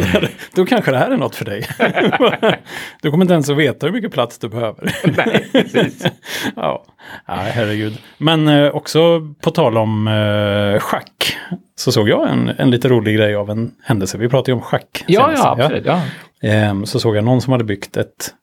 Då 0.55 0.65
kanske 0.65 0.91
det 0.91 0.97
här 0.97 1.11
är 1.11 1.17
något 1.17 1.35
för 1.35 1.45
dig. 1.45 1.67
du 3.01 3.11
kommer 3.11 3.23
inte 3.23 3.33
ens 3.33 3.49
att 3.49 3.57
veta 3.57 3.85
hur 3.85 3.93
mycket 3.93 4.11
plats 4.11 4.37
du 4.39 4.49
behöver. 4.49 4.91
Nej, 5.17 5.47
precis. 5.51 6.05
ja, 6.55 6.85
Nej, 7.27 7.51
herregud. 7.51 7.97
Men 8.17 8.47
eh, 8.47 8.75
också 8.75 9.21
på 9.41 9.51
tal 9.51 9.77
om 9.77 10.07
eh, 10.07 10.79
schack. 10.79 11.37
Så 11.75 11.91
såg 11.91 12.09
jag 12.09 12.29
en, 12.29 12.51
en 12.57 12.71
lite 12.71 12.87
rolig 12.87 13.15
grej 13.17 13.35
av 13.35 13.49
en 13.49 13.71
händelse. 13.83 14.17
Vi 14.17 14.29
pratade 14.29 14.51
ju 14.51 14.55
om 14.55 14.61
schack. 14.61 15.03
Ja, 15.07 15.21
senast, 15.21 15.43
ja, 15.43 15.51
absolut. 15.51 15.85
Ja. 15.85 16.01
Ehm, 16.41 16.85
så 16.85 16.99
såg 16.99 17.15
jag 17.15 17.23
någon 17.23 17.41
som 17.41 17.51
hade 17.51 17.63
byggt 17.63 17.97
ett, 17.97 18.33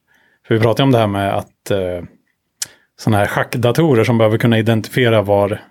för 0.47 0.55
vi 0.55 0.61
pratade 0.61 0.83
om 0.83 0.93
det 0.93 0.99
här 0.99 1.07
med 1.07 1.35
att 1.35 1.71
eh, 1.71 1.79
sådana 2.99 3.19
här 3.19 3.27
schackdatorer 3.27 4.05
som 4.05 4.19
behöver 4.19 4.39
kunna 4.39 4.59
identifiera 4.59 5.23
var 5.23 5.63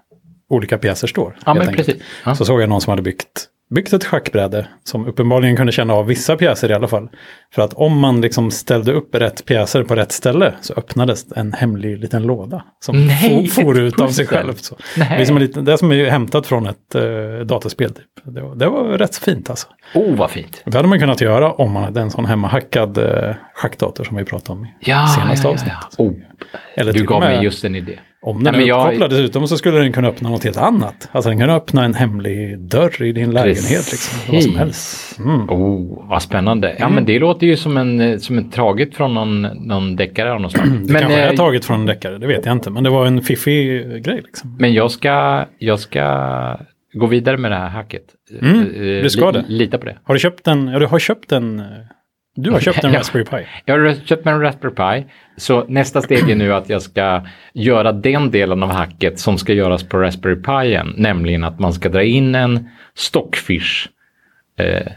olika 0.50 0.78
pjäser 0.78 1.08
står. 1.08 1.38
Ja, 1.46 1.54
men 1.54 1.68
enkelt. 1.68 1.88
precis. 1.88 2.04
Ja. 2.26 2.36
Så 2.36 2.46
såg 2.46 2.62
jag 2.62 2.70
någon 2.70 2.82
som 2.82 2.92
hade 2.92 3.02
byggt, 3.02 3.48
byggt 3.74 3.94
ett 3.94 4.04
schackbräde 4.04 4.68
som 4.84 5.08
uppenbarligen 5.08 5.56
kunde 5.56 5.72
känna 5.72 5.94
av 5.94 6.06
vissa 6.06 6.36
pjäser 6.36 6.72
i 6.72 6.74
alla 6.74 6.88
fall. 6.88 7.10
För 7.56 7.62
att 7.62 7.74
om 7.74 8.00
man 8.00 8.22
liksom 8.22 8.52
ställde 8.52 8.92
upp 8.92 9.16
rätt 9.16 9.46
pjäser 9.46 9.84
på 9.84 9.96
rätt 9.96 10.12
ställe 10.12 10.54
så 10.62 10.74
öppnades 10.74 11.26
en 11.36 11.54
hemlig 11.54 12.00
liten 12.00 12.24
låda 12.24 12.64
som 12.80 13.08
Nej, 13.08 13.48
for, 13.48 13.80
ut 13.80 14.00
av 14.00 14.08
sig 14.08 14.28
själv. 14.28 14.54
Så. 14.54 14.76
Nej. 14.98 15.08
Det, 15.10 15.16
är 15.16 15.26
som 15.26 15.36
en 15.36 15.42
liten, 15.42 15.66
det 15.66 15.74
är 15.74 15.78
som 15.78 15.92
är 15.92 16.10
hämtat 16.10 16.48
från 16.48 16.68
ett 16.68 16.96
eh, 16.96 17.46
dataspel. 17.46 17.94
Typ. 17.94 18.06
Det, 18.24 18.42
var, 18.42 18.56
det 18.56 18.70
var 18.70 18.84
rätt 18.84 19.18
fint 19.18 19.50
alltså. 19.50 19.68
Oh, 19.96 20.16
vad 20.16 20.32
fint. 20.32 20.62
Det 20.66 20.78
hade 20.78 20.88
man 20.88 21.00
kunnat 21.00 21.22
göra 21.22 21.52
om 21.52 21.72
man 21.72 21.84
hade 21.84 22.02
en 22.02 22.12
sån 22.12 22.26
hemmahackad 22.26 22.98
eh, 22.98 23.36
schackdator 23.54 24.04
som 24.04 24.18
vi 24.18 24.26
pratade 24.26 24.60
om 24.60 24.66
i 24.66 24.70
Ja, 24.80 25.08
senaste 25.08 25.48
ja, 25.48 25.50
ja, 25.50 25.54
avsnittet. 25.54 25.96
Oh, 25.98 26.14
Eller 26.76 26.94
du 26.94 27.04
gav 27.04 27.20
med, 27.20 27.30
mig 27.36 27.44
just 27.44 27.64
en 27.66 27.76
idé. 27.76 28.00
om 28.22 28.44
den 28.44 28.54
Nej, 28.54 28.54
är 28.54 28.58
men 28.58 28.68
jag- 28.68 28.86
uppkopplad 28.86 29.10
dessutom 29.10 29.48
så 29.48 29.58
skulle 29.58 29.78
den 29.80 29.94
kunna 29.94 30.08
öppna 30.08 30.30
något 30.30 30.44
helt 30.44 30.58
annat. 30.58 31.10
Alltså 31.12 31.30
den 31.30 31.40
kan 31.40 31.50
öppna 31.50 31.86
en 31.86 31.94
hemlig 31.94 32.60
dörr 32.60 33.02
i 33.04 33.12
din 33.12 33.32
lägenhet. 33.32 33.92
Liksom, 33.92 34.34
vad 34.34 34.44
som 34.44 34.56
helst. 34.56 35.20
Mm. 35.20 35.50
Oh, 35.50 36.10
vad 36.10 36.22
spännande. 36.22 36.76
Ja, 36.80 36.90
men 36.90 37.06
det 37.06 37.20
låter 37.20 37.48
ju 37.48 37.58
som 37.58 37.78
en, 37.78 38.20
som 38.20 38.38
en 38.38 38.50
taget 38.50 38.96
från 38.96 39.14
någon, 39.14 39.42
någon 39.42 39.96
deckare 39.96 40.34
av 40.34 40.42
något 40.42 40.52
slag. 40.52 40.66
Det 40.68 40.94
Men, 40.94 41.02
kanske 41.02 41.20
är 41.22 41.30
eh, 41.32 41.36
taget 41.38 41.66
från 41.66 41.80
en 41.80 41.86
deckare, 41.86 42.18
det 42.18 42.28
vet 42.28 42.46
jag 42.46 42.52
inte. 42.52 42.70
Men 42.70 42.84
det 42.84 42.90
var 42.90 43.06
en 43.06 43.22
fiffig 43.22 43.82
grej 44.04 44.22
liksom. 44.26 44.56
men 44.60 44.74
jag 44.74 44.92
ska, 44.92 45.46
jag 45.60 45.80
ska 45.80 46.58
gå 46.94 47.06
vidare 47.06 47.38
med 47.38 47.52
det 47.52 47.58
här 47.58 47.70
hacket. 47.70 48.04
Mm, 48.42 48.60
Eh, 48.62 49.04
du 49.04 49.10
ska 49.10 49.32
li- 49.32 49.38
det. 49.40 49.46
Lita 49.54 49.78
på 49.78 49.86
det. 49.86 49.98
Har 50.04 50.14
du 50.14 50.20
köpt 50.20 50.48
en, 50.48 50.68
ja, 50.68 50.80
du 50.80 50.86
har 50.86 51.00
köpt 51.00 51.32
en, 51.32 51.60
eh, 51.60 51.66
du 52.36 52.52
har 52.52 52.60
köpt 52.60 52.84
en 52.84 52.94
Ja. 52.94 53.00
Raspberry 53.00 53.26
Pi. 53.26 53.38
Jag 53.66 53.80
har 53.80 53.96
köpt 54.06 54.28
en 54.28 54.42
Raspberry 54.42 54.74
Pi. 54.74 55.06
Så 55.38 55.66
nästa 55.68 56.02
steg 56.02 56.30
är 56.30 56.36
nu 56.36 56.54
att 56.54 56.70
jag 56.70 56.82
ska 56.82 57.22
göra 57.54 57.92
den 57.92 58.32
delen 58.32 58.64
av 58.64 58.72
hacket 58.72 59.20
som 59.20 59.38
ska 59.38 59.54
göras 59.54 59.84
på 59.84 59.98
Raspberry 59.98 60.36
Pien. 60.36 60.94
Nämligen 60.98 61.44
att 61.44 61.60
man 61.60 61.74
ska 61.74 61.90
dra 61.90 62.04
in 62.04 62.36
en 62.36 62.70
Stockfish 62.96 63.88
eh, 64.60 64.88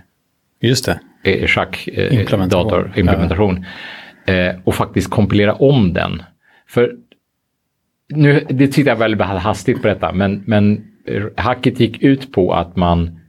Just 0.61 0.87
det. 1.25 1.49
schack 1.49 1.89
eh, 1.93 2.21
Implementation. 2.21 2.69
dator, 2.69 2.93
implementation 2.97 3.65
eh, 4.27 4.55
och 4.65 4.75
faktiskt 4.75 5.11
kompilera 5.11 5.55
om 5.55 5.93
den. 5.93 6.23
För 6.69 6.93
nu, 8.09 8.47
det 8.49 8.69
tittar 8.69 8.91
jag 8.91 8.97
väldigt 8.97 9.21
hastigt 9.21 9.83
på 9.83 9.89
detta, 9.89 10.13
men, 10.13 10.43
men 10.47 10.85
hacket 11.37 11.81
gick 11.81 12.03
ut 12.03 12.33
på 12.33 12.53
att 12.55 12.77
man, 12.77 13.21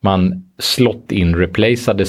man 0.00 0.44
slott 0.58 1.12
in 1.12 1.36
replaceade 1.36 2.06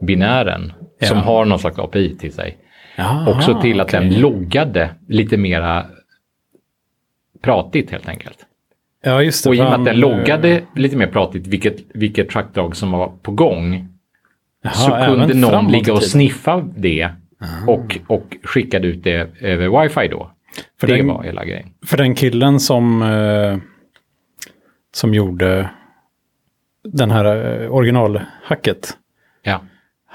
Stockfish-binären 0.00 0.72
Ja. 0.98 1.06
som 1.06 1.18
har 1.18 1.44
någon 1.44 1.58
slags 1.58 1.78
API 1.78 2.16
till 2.16 2.32
sig. 2.32 2.56
Jaha, 2.96 3.30
Också 3.36 3.60
till 3.60 3.80
att 3.80 3.86
okej. 3.94 4.00
den 4.10 4.20
loggade 4.20 4.90
lite 5.08 5.36
mera 5.36 5.86
pratigt 7.42 7.90
helt 7.90 8.08
enkelt. 8.08 8.38
Ja, 9.02 9.22
just 9.22 9.44
det. 9.44 9.50
Och 9.50 9.56
i 9.56 9.60
och 9.60 9.64
med 9.64 9.72
att 9.74 9.84
den 9.84 9.94
eh, 9.94 10.00
loggade 10.00 10.62
lite 10.74 10.96
mer 10.96 11.06
pratigt 11.06 11.46
vilket, 11.46 11.76
vilket 11.94 12.30
trackdrag 12.30 12.76
som 12.76 12.90
var 12.92 13.08
på 13.22 13.32
gång 13.32 13.88
jaha, 14.62 14.72
så 14.72 14.90
kunde 14.90 15.34
någon 15.34 15.72
ligga 15.72 15.92
och 15.92 16.02
sniffa 16.02 16.68
det 16.76 17.10
och, 17.66 17.98
och 18.06 18.36
skickade 18.42 18.86
ut 18.88 19.04
det 19.04 19.30
över 19.40 19.82
wifi 19.82 20.08
då. 20.08 20.30
För 20.80 20.86
det 20.86 20.96
den- 20.96 21.06
var 21.08 21.22
hela 21.22 21.44
grejen. 21.44 21.68
För 21.86 21.96
den 21.96 22.14
killen 22.14 22.60
som, 22.60 23.02
eh, 23.02 23.58
som 24.94 25.14
gjorde 25.14 25.70
den 26.84 27.10
här 27.10 27.24
eh, 27.62 27.72
originalhacket. 27.74 28.96
Ja, 29.42 29.60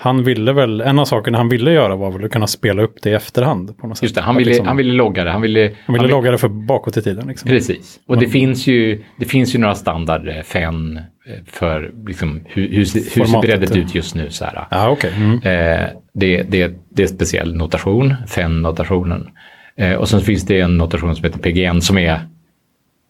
Han 0.03 0.23
ville 0.23 0.53
väl, 0.53 0.81
en 0.81 0.99
av 0.99 1.05
sakerna 1.05 1.37
han 1.37 1.49
ville 1.49 1.71
göra 1.71 1.95
var 1.95 2.11
väl 2.11 2.25
att 2.25 2.31
kunna 2.31 2.47
spela 2.47 2.81
upp 2.81 3.01
det 3.01 3.09
i 3.09 3.13
efterhand. 3.13 3.77
På 3.77 3.87
något 3.87 3.97
sätt. 3.97 4.03
just 4.03 4.15
det. 4.15 4.21
Han 4.21 4.35
ville, 4.35 4.49
liksom, 4.49 4.67
han 4.67 4.77
ville 4.77 4.93
logga 4.93 5.23
det. 5.23 5.31
Han 5.31 5.41
ville, 5.41 5.71
han 5.85 5.93
ville 5.93 6.03
vill- 6.03 6.11
logga 6.11 6.31
det 6.31 6.37
för 6.37 6.47
bakåt 6.47 6.97
i 6.97 7.01
tiden. 7.01 7.27
Liksom. 7.27 7.49
Precis. 7.49 7.99
Och 8.07 8.17
det, 8.17 8.27
finns 8.27 8.67
ju, 8.67 9.03
det 9.19 9.25
finns 9.25 9.55
ju 9.55 9.59
några 9.59 9.75
standard 9.75 10.27
eh, 10.27 10.41
FEN 10.43 10.97
eh, 10.97 11.03
för 11.45 11.91
liksom, 12.07 12.41
hur, 12.45 12.67
hur, 12.67 12.77
hur 12.77 12.85
ser 12.85 13.75
ja. 13.75 13.81
ut 13.81 13.95
just 13.95 14.15
nu. 14.15 14.29
Så 14.29 14.45
här. 14.45 14.67
Ja, 14.71 14.89
okej. 14.89 15.13
Mm. 15.15 15.33
Eh, 15.33 15.87
det, 16.13 16.43
det, 16.43 16.73
det 16.89 17.03
är 17.03 17.07
speciell 17.07 17.55
notation, 17.55 18.15
FEN-notationen. 18.27 19.29
Eh, 19.75 19.93
och 19.93 20.09
sen 20.09 20.21
finns 20.21 20.45
det 20.45 20.59
en 20.59 20.77
notation 20.77 21.15
som 21.15 21.23
heter 21.23 21.39
PGN 21.39 21.81
som 21.81 21.97
är 21.97 22.19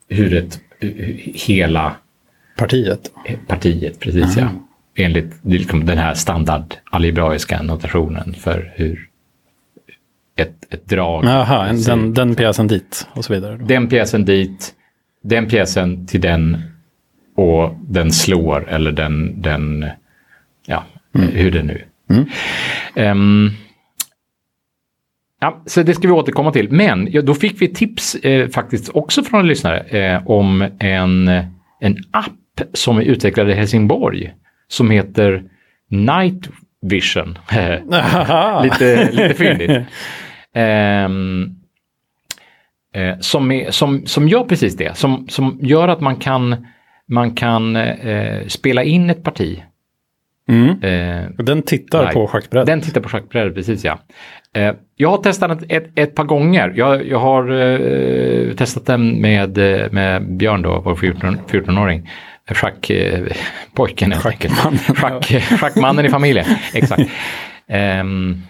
hur 0.10 0.38
ett, 0.38 0.60
hur 0.80 1.22
hela 1.48 1.96
Partiet. 2.58 3.12
partiet, 3.48 4.00
precis 4.00 4.38
ja. 4.38 4.48
Enligt 4.96 5.34
liksom, 5.42 5.86
den 5.86 5.98
här 5.98 6.14
standard 6.14 6.74
algebraiska 6.92 7.62
notationen 7.62 8.34
för 8.34 8.74
hur 8.76 9.08
ett, 10.36 10.74
ett 10.74 10.86
drag 10.86 11.26
Jaha, 11.26 11.68
en, 11.68 11.82
den, 11.82 12.14
den 12.14 12.36
pjäsen 12.36 12.68
dit 12.68 13.08
och 13.14 13.26
så 13.26 13.34
vidare. 13.34 13.58
Då. 13.58 13.66
Den 13.66 13.88
pjäsen 13.88 14.26
dit, 14.26 14.74
den 15.24 15.48
pjäsen 15.48 16.08
till 16.08 16.22
den 16.22 16.62
och 17.36 17.76
den 17.82 18.12
slår 18.12 18.70
eller 18.70 18.92
den, 18.92 19.42
den 19.42 19.86
ja, 20.66 20.84
hur 21.14 21.52
det 21.52 21.64
nu 21.64 21.86
Ehm, 22.96 23.50
Ja, 25.44 25.62
så 25.66 25.84
det 25.84 25.94
ska 25.94 26.08
vi 26.08 26.14
återkomma 26.14 26.52
till. 26.52 26.72
Men 26.72 27.08
ja, 27.12 27.22
då 27.22 27.34
fick 27.34 27.62
vi 27.62 27.68
tips 27.68 28.16
eh, 28.16 28.50
faktiskt 28.50 28.90
också 28.90 29.24
från 29.24 29.40
en 29.40 29.48
lyssnare 29.48 29.80
eh, 29.80 30.28
om 30.28 30.68
en, 30.80 31.28
en 31.80 31.98
app 32.12 32.62
som 32.74 32.98
är 32.98 33.02
utvecklad 33.02 33.50
i 33.50 33.54
Helsingborg 33.54 34.34
som 34.72 34.90
heter 34.90 35.44
Night 35.90 36.50
Vision. 36.82 37.38
Lite, 38.64 39.12
lite 39.12 39.34
fyndigt. 39.34 39.88
Ehm, 40.54 41.56
eh, 42.96 43.20
som, 43.20 43.52
är, 43.52 43.72
som, 43.72 44.06
som 44.06 44.28
gör 44.28 44.44
precis 44.44 44.78
det, 44.78 44.98
som, 44.98 45.28
som 45.30 45.60
gör 45.62 45.88
att 45.88 46.02
man 46.02 46.16
kan, 46.16 46.68
man 47.08 47.36
kan 47.36 47.76
eh, 47.76 48.48
spela 48.48 48.84
in 48.84 49.10
ett 49.10 49.24
parti. 49.24 49.64
Mm. 50.50 50.70
Eh, 50.70 51.30
Den 51.38 51.62
tittar 51.62 52.04
Nej. 52.06 52.14
på 52.14 52.28
schackbrädet. 52.28 52.68
den 52.68 52.82
tittar 52.82 53.02
på 53.02 53.10
schackbrädet, 53.10 53.56
precis 53.56 53.84
ja. 53.86 54.00
Eh, 54.54 54.74
jag 54.96 55.10
har 55.10 55.18
testat 55.18 55.52
ett, 55.52 55.72
ett, 55.72 56.00
ett 56.00 56.16
par 56.16 56.24
gånger. 56.24 56.74
Jag, 56.76 57.08
jag 57.08 57.20
har 57.20 57.52
eh, 57.52 58.54
testat 58.56 58.86
den 58.86 59.22
med, 59.22 59.58
med 59.92 60.38
Björn 60.38 60.62
då, 60.62 60.82
vår 60.86 60.96
14 60.96 61.38
14-åring. 61.48 62.10
Schackpojken 62.50 64.14
enkelt. 64.14 64.24
Schackmannen. 64.24 64.80
Schack, 64.96 65.26
schackmannen 65.60 66.06
i 66.06 66.10
familjen, 66.10 66.46
exakt. 66.74 67.10
Ehm, 67.68 68.42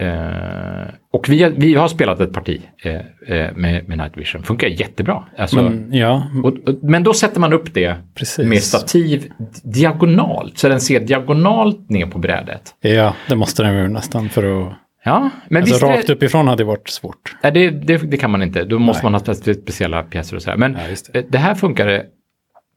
eh, 0.00 0.88
och 1.12 1.28
vi, 1.28 1.52
vi 1.56 1.74
har 1.74 1.88
spelat 1.88 2.20
ett 2.20 2.32
parti 2.32 2.62
eh, 2.82 2.94
eh, 2.94 3.52
med, 3.56 3.88
med 3.88 3.98
Night 3.98 4.12
Vision. 4.16 4.42
Funkar 4.42 4.68
jättebra. 4.68 5.24
Alltså, 5.38 5.62
Men, 5.62 5.88
ja, 5.92 6.26
och, 6.44 6.68
och, 6.68 6.74
men 6.82 7.02
då 7.02 7.14
sätter 7.14 7.40
man 7.40 7.52
upp 7.52 7.74
det 7.74 7.96
Precis. 8.14 8.46
med 8.46 8.62
stativ 8.62 9.30
diagonalt. 9.62 10.58
Så 10.58 10.68
den 10.68 10.80
ser 10.80 11.00
diagonalt 11.00 11.90
ner 11.90 12.06
på 12.06 12.18
brädet. 12.18 12.74
ja, 12.80 13.14
det 13.28 13.36
måste 13.36 13.62
den 13.62 13.74
ju 13.76 13.88
nästan 13.88 14.28
för 14.28 14.62
att... 14.62 14.72
Ja, 15.04 15.30
men 15.48 15.62
Alltså 15.62 15.74
visst 15.74 15.82
rakt 15.82 16.06
det, 16.06 16.12
uppifrån 16.12 16.48
hade 16.48 16.64
varit 16.64 16.88
svårt. 16.88 17.36
nej, 17.42 17.52
det, 17.52 17.70
det, 17.70 17.96
det 17.96 18.16
kan 18.16 18.30
man 18.30 18.42
inte. 18.42 18.64
Då 18.64 18.78
måste 18.78 19.02
Nej. 19.02 19.12
man 19.12 19.20
ha 19.20 19.32
spe- 19.34 19.62
speciella 19.62 20.02
pjäser 20.02 20.36
och 20.36 20.42
så 20.42 20.50
här. 20.50 20.56
Men 20.56 20.72
Ja, 20.72 20.96
det. 21.12 21.32
det 21.32 21.38
här 21.38 21.54
funkade. 21.54 22.04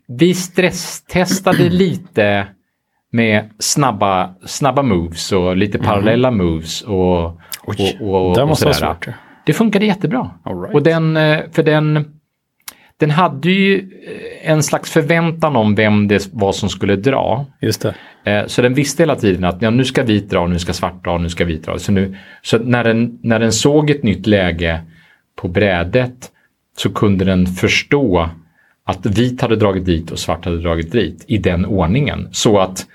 Vi 0.10 0.34
stresstestade 0.34 1.70
lite 1.70 2.48
med 3.12 3.50
snabba, 3.60 4.36
snabba 4.46 4.82
moves 4.82 5.32
och 5.32 5.58
lite 5.58 5.80
parallella 5.80 6.32
moves 6.32 6.82
och. 6.82 7.40
Oj, 7.64 7.98
och, 8.02 8.30
och, 8.30 8.36
det 8.36 8.44
och 8.44 8.58
sådär. 8.58 8.74
svårt. 8.74 9.08
ja. 9.08 9.14
Det 9.46 9.54
funkade 9.54 9.86
jättebra. 9.86 10.30
Right. 10.46 10.76
Och 10.76 10.84
den, 10.84 11.18
eh, 11.18 11.40
för 11.52 11.64
den, 11.64 12.06
den 12.98 13.10
hade 13.12 13.52
ju 13.52 13.78
eh, 13.78 14.52
en 14.52 14.64
slags 14.64 14.92
förväntan 14.92 15.56
om 15.56 15.76
vem 15.76 16.08
det 16.08 16.30
var 16.34 16.52
som 16.52 16.70
skulle 16.70 16.96
dra. 16.96 17.46
Just 17.62 17.82
det. 17.82 17.96
Eh, 18.32 18.46
Så 18.46 18.62
den 18.62 18.74
visste 18.74 19.04
hela 19.04 19.16
tiden 19.16 19.44
att 19.44 19.62
ja, 19.62 19.70
nu 19.70 19.86
ska 19.86 20.04
vit 20.04 20.30
dra, 20.30 20.48
nu 20.48 20.60
ska 20.60 20.74
svart 20.74 21.04
dra, 21.04 21.18
nu 21.18 21.30
ska 21.30 21.46
vit 21.46 21.66
dra. 21.66 21.80
Så, 21.80 21.92
nu, 21.92 22.18
så 22.42 22.58
när, 22.58 22.84
den, 22.84 23.20
när 23.24 23.40
den 23.40 23.52
såg 23.52 23.90
ett 23.90 24.04
nytt 24.04 24.28
läge 24.28 24.82
på 25.36 25.48
brädet 25.48 26.32
så 26.78 26.94
kunde 26.94 27.26
den 27.26 27.48
förstå 27.48 28.30
att 28.90 29.06
vit 29.06 29.42
hade 29.42 29.56
dragit 29.56 29.86
dit 29.86 30.12
och 30.12 30.20
svart 30.20 30.46
hade 30.46 30.58
dragit 30.58 30.92
dit 30.92 31.26
i 31.28 31.38
den 31.38 31.66
ordningen. 31.66 32.28
Så 32.32 32.60
att 32.60 32.88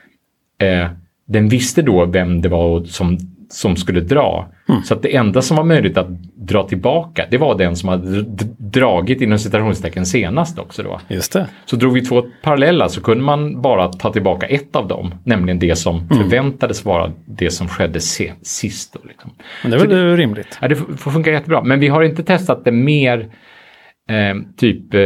eh, 0.59 0.89
den 1.27 1.49
visste 1.49 1.83
då 1.83 2.05
vem 2.05 2.41
det 2.41 2.49
var 2.49 2.85
som, 2.85 3.19
som 3.51 3.77
skulle 3.77 4.01
dra. 4.01 4.49
Så 4.85 4.95
att 4.95 5.03
det 5.03 5.17
enda 5.17 5.43
som 5.43 5.57
var 5.57 5.65
möjligt 5.65 5.99
att 5.99 6.09
dra 6.35 6.69
tillbaka, 6.69 7.27
det 7.31 7.39
var 7.39 7.59
den 7.59 7.77
som 7.77 7.89
hade 7.89 8.23
dragit 8.59 9.21
inom 9.21 9.39
citationstecken 9.39 10.07
senast 10.07 10.59
också 10.59 10.83
då. 10.83 11.01
Just 11.09 11.33
det. 11.33 11.47
Så 11.65 11.77
drog 11.77 11.95
vi 11.95 12.05
två 12.05 12.23
parallella 12.43 12.89
så 12.89 13.01
kunde 13.01 13.25
man 13.25 13.63
bara 13.63 13.93
ta 13.93 14.13
tillbaka 14.13 14.47
ett 14.47 14.77
av 14.77 14.89
dem, 14.89 15.15
nämligen 15.25 15.59
det 15.59 15.77
som 15.77 16.09
förväntades 16.09 16.85
vara 16.85 17.13
det 17.27 17.51
som 17.51 17.69
skedde 17.69 18.01
sist. 18.01 18.93
Då, 18.93 19.09
liksom. 19.09 19.31
Men 19.63 19.71
det 19.71 19.77
är 19.77 19.87
väl 19.87 20.17
rimligt. 20.17 20.59
Ja, 20.61 20.69
det 20.69 20.77
får 20.77 21.11
funka 21.11 21.33
jättebra, 21.33 21.63
men 21.63 21.81
vi 21.81 21.89
har 21.89 22.03
inte 22.03 22.23
testat 22.23 22.65
det 22.65 22.73
mer 22.73 23.29
eh, 24.09 24.35
typ 24.57 24.95
eh, 24.95 25.01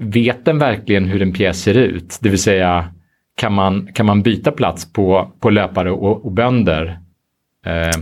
vet 0.00 0.44
den 0.44 0.58
verkligen 0.58 1.04
hur 1.04 1.22
en 1.22 1.32
pjäs 1.32 1.62
ser 1.62 1.76
ut? 1.76 2.18
Det 2.20 2.28
vill 2.28 2.42
säga 2.42 2.88
kan 3.36 3.52
man, 3.52 3.88
kan 3.94 4.06
man 4.06 4.22
byta 4.22 4.52
plats 4.52 4.92
på, 4.92 5.32
på 5.40 5.50
löpare 5.50 5.90
och, 5.90 6.24
och 6.24 6.32
bönder 6.32 6.98
eh, 7.66 8.00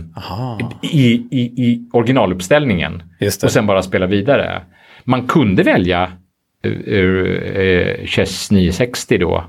i, 0.81 1.27
i, 1.31 1.41
i 1.41 1.89
originaluppställningen 1.93 3.03
och 3.43 3.51
sen 3.51 3.65
bara 3.65 3.81
spela 3.81 4.05
vidare. 4.05 4.61
Man 5.03 5.27
kunde 5.27 5.63
välja 5.63 6.11
uh, 6.65 6.71
uh, 6.71 8.05
Chess 8.05 8.51
960 8.51 9.17
då. 9.17 9.45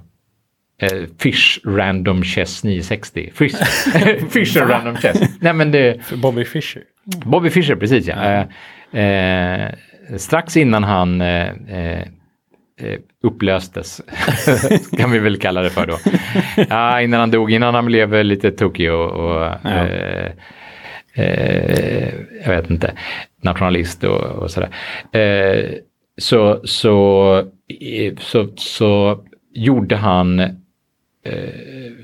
Uh, 0.83 1.07
Fish 1.19 1.61
Random 1.65 2.23
Chess 2.23 2.65
960. 2.65 3.31
Fish, 3.35 3.55
Fisher 4.31 4.67
Random 4.67 4.97
Chess. 4.97 5.21
Nej 5.41 5.53
men 5.53 5.71
det, 5.71 6.01
Bobby 6.23 6.45
Fischer. 6.45 6.83
Bobby 7.25 7.51
Fischer, 7.51 7.77
precis 7.77 8.07
ja. 8.07 8.47
Eh, 8.93 9.03
eh, 9.03 9.71
strax 10.17 10.57
innan 10.57 10.85
han 10.85 11.21
eh, 11.21 11.49
eh, 11.69 11.99
eh, 11.99 12.07
upplöstes, 13.23 14.01
kan 14.99 15.11
vi 15.11 15.19
väl 15.19 15.41
kalla 15.41 15.63
det 15.63 15.71
för 15.71 15.87
då. 15.87 15.99
Ja, 16.69 17.01
innan 17.01 17.21
han 17.21 17.31
dog, 17.31 17.51
innan 17.51 17.75
han 17.75 17.87
blev 17.87 18.25
lite 18.25 18.51
tokig 18.51 18.93
och, 18.93 19.11
och 19.11 19.67
eh, 19.67 20.33
eh, 21.15 22.15
jag 22.45 22.57
vet 22.57 22.71
inte, 22.71 22.93
nationalist 23.43 24.05
och, 24.05 24.21
och 24.21 24.51
sådär. 24.51 24.71
Eh, 25.13 25.71
så, 26.21 26.61
så, 26.65 27.37
eh, 27.81 28.17
så, 28.19 28.49
så 28.57 29.21
gjorde 29.55 29.97
han 29.97 30.41
eh, 30.41 30.49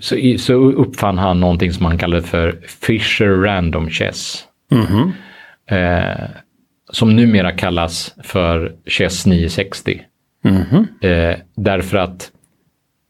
så, 0.01 0.17
så 0.39 0.55
uppfann 0.55 1.19
han 1.19 1.41
någonting 1.41 1.73
som 1.73 1.87
han 1.87 1.99
kallade 1.99 2.23
för 2.23 2.61
Fisher 2.67 3.29
Random 3.29 3.91
Chess. 3.91 4.45
Mhm. 4.71 5.13
Eh, 5.71 6.29
som 6.93 7.17
numera 7.17 7.53
kallas 7.53 8.15
för 8.23 8.73
Chess 8.87 9.27
960. 9.27 10.03
Mhm. 10.71 10.87
Eh, 11.01 11.37
därför 11.57 11.99
att 11.99 12.31